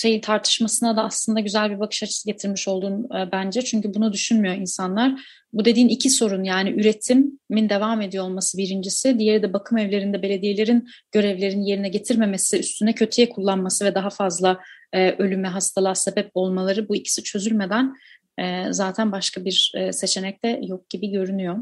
şey 0.00 0.20
tartışmasına 0.20 0.96
da 0.96 1.04
aslında 1.04 1.40
güzel 1.40 1.70
bir 1.70 1.80
bakış 1.80 2.02
açısı 2.02 2.26
getirmiş 2.26 2.68
oldun 2.68 3.04
e, 3.04 3.32
bence. 3.32 3.62
Çünkü 3.62 3.94
bunu 3.94 4.12
düşünmüyor 4.12 4.54
insanlar. 4.54 5.20
Bu 5.52 5.64
dediğin 5.64 5.88
iki 5.88 6.10
sorun 6.10 6.44
yani 6.44 6.70
üretimin 6.70 7.68
devam 7.68 8.00
ediyor 8.00 8.24
olması 8.24 8.58
birincisi. 8.58 9.18
Diğeri 9.18 9.42
de 9.42 9.52
bakım 9.52 9.78
evlerinde 9.78 10.22
belediyelerin 10.22 10.88
görevlerini 11.12 11.70
yerine 11.70 11.88
getirmemesi, 11.88 12.58
üstüne 12.58 12.94
kötüye 12.94 13.28
kullanması 13.28 13.84
ve 13.84 13.94
daha 13.94 14.10
fazla 14.10 14.60
e, 14.92 15.10
ölüme, 15.12 15.48
hastalığa 15.48 15.94
sebep 15.94 16.30
olmaları. 16.34 16.88
Bu 16.88 16.96
ikisi 16.96 17.22
çözülmeden 17.22 17.96
e, 18.38 18.64
zaten 18.70 19.12
başka 19.12 19.44
bir 19.44 19.72
seçenek 19.92 20.44
de 20.44 20.60
yok 20.62 20.90
gibi 20.90 21.10
görünüyor. 21.10 21.56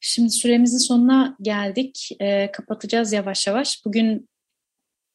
Şimdi 0.00 0.30
süremizin 0.30 0.78
sonuna 0.78 1.36
geldik. 1.42 2.08
E, 2.20 2.52
kapatacağız 2.52 3.12
yavaş 3.12 3.46
yavaş. 3.46 3.84
Bugün 3.84 4.29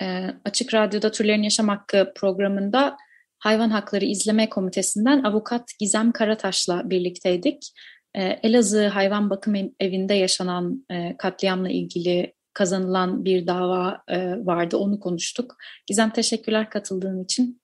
e, 0.02 0.28
Açık 0.46 0.74
Radyo'da 0.74 1.12
Türlerin 1.12 1.44
Yaşam 1.44 1.68
Hakkı 1.68 2.14
programında 2.16 2.98
Hayvan 3.40 3.70
Hakları 3.70 4.06
İzleme 4.06 4.50
Komitesi'nden 4.50 5.24
avukat 5.24 5.72
Gizem 5.80 6.12
Karataş'la 6.12 6.90
birlikteydik. 6.90 7.74
E, 8.14 8.24
Elazığ 8.24 8.88
Hayvan 8.88 9.30
Bakım 9.30 9.56
Evi'nde 9.80 10.14
yaşanan 10.14 10.86
e, 10.90 11.18
katliamla 11.18 11.70
ilgili 11.70 12.34
kazanılan 12.54 13.26
bir 13.26 13.48
dava 13.48 14.04
e, 14.08 14.46
vardı. 14.46 14.78
Onu 14.78 15.00
konuştuk. 15.00 15.56
Gizem 15.88 16.10
teşekkürler 16.10 16.70
katıldığın 16.70 17.24
için. 17.24 17.62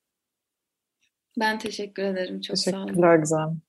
Ben 1.39 1.59
teşekkür 1.59 2.03
ederim. 2.03 2.41
Çok 2.41 2.57
sağ 2.57 2.77
olun. 2.77 2.87
Teşekkürler 2.87 3.17
Gizem. 3.17 3.61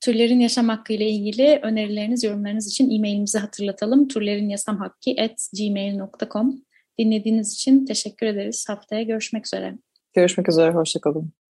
Türlerin 0.00 0.40
yaşam 0.40 0.68
hakkı 0.68 0.92
ile 0.92 1.10
ilgili 1.10 1.60
önerileriniz, 1.62 2.24
yorumlarınız 2.24 2.68
için 2.68 2.90
e-mailimizi 2.90 3.38
hatırlatalım. 3.38 4.08
turlerinyasamhakkı.gmail.com 4.08 6.62
Dinlediğiniz 7.00 7.54
için 7.54 7.86
teşekkür 7.86 8.26
ederiz. 8.26 8.64
Haftaya 8.68 9.02
görüşmek 9.02 9.46
üzere. 9.46 9.74
Görüşmek 10.14 10.48
üzere, 10.48 10.70
hoşçakalın. 10.70 11.32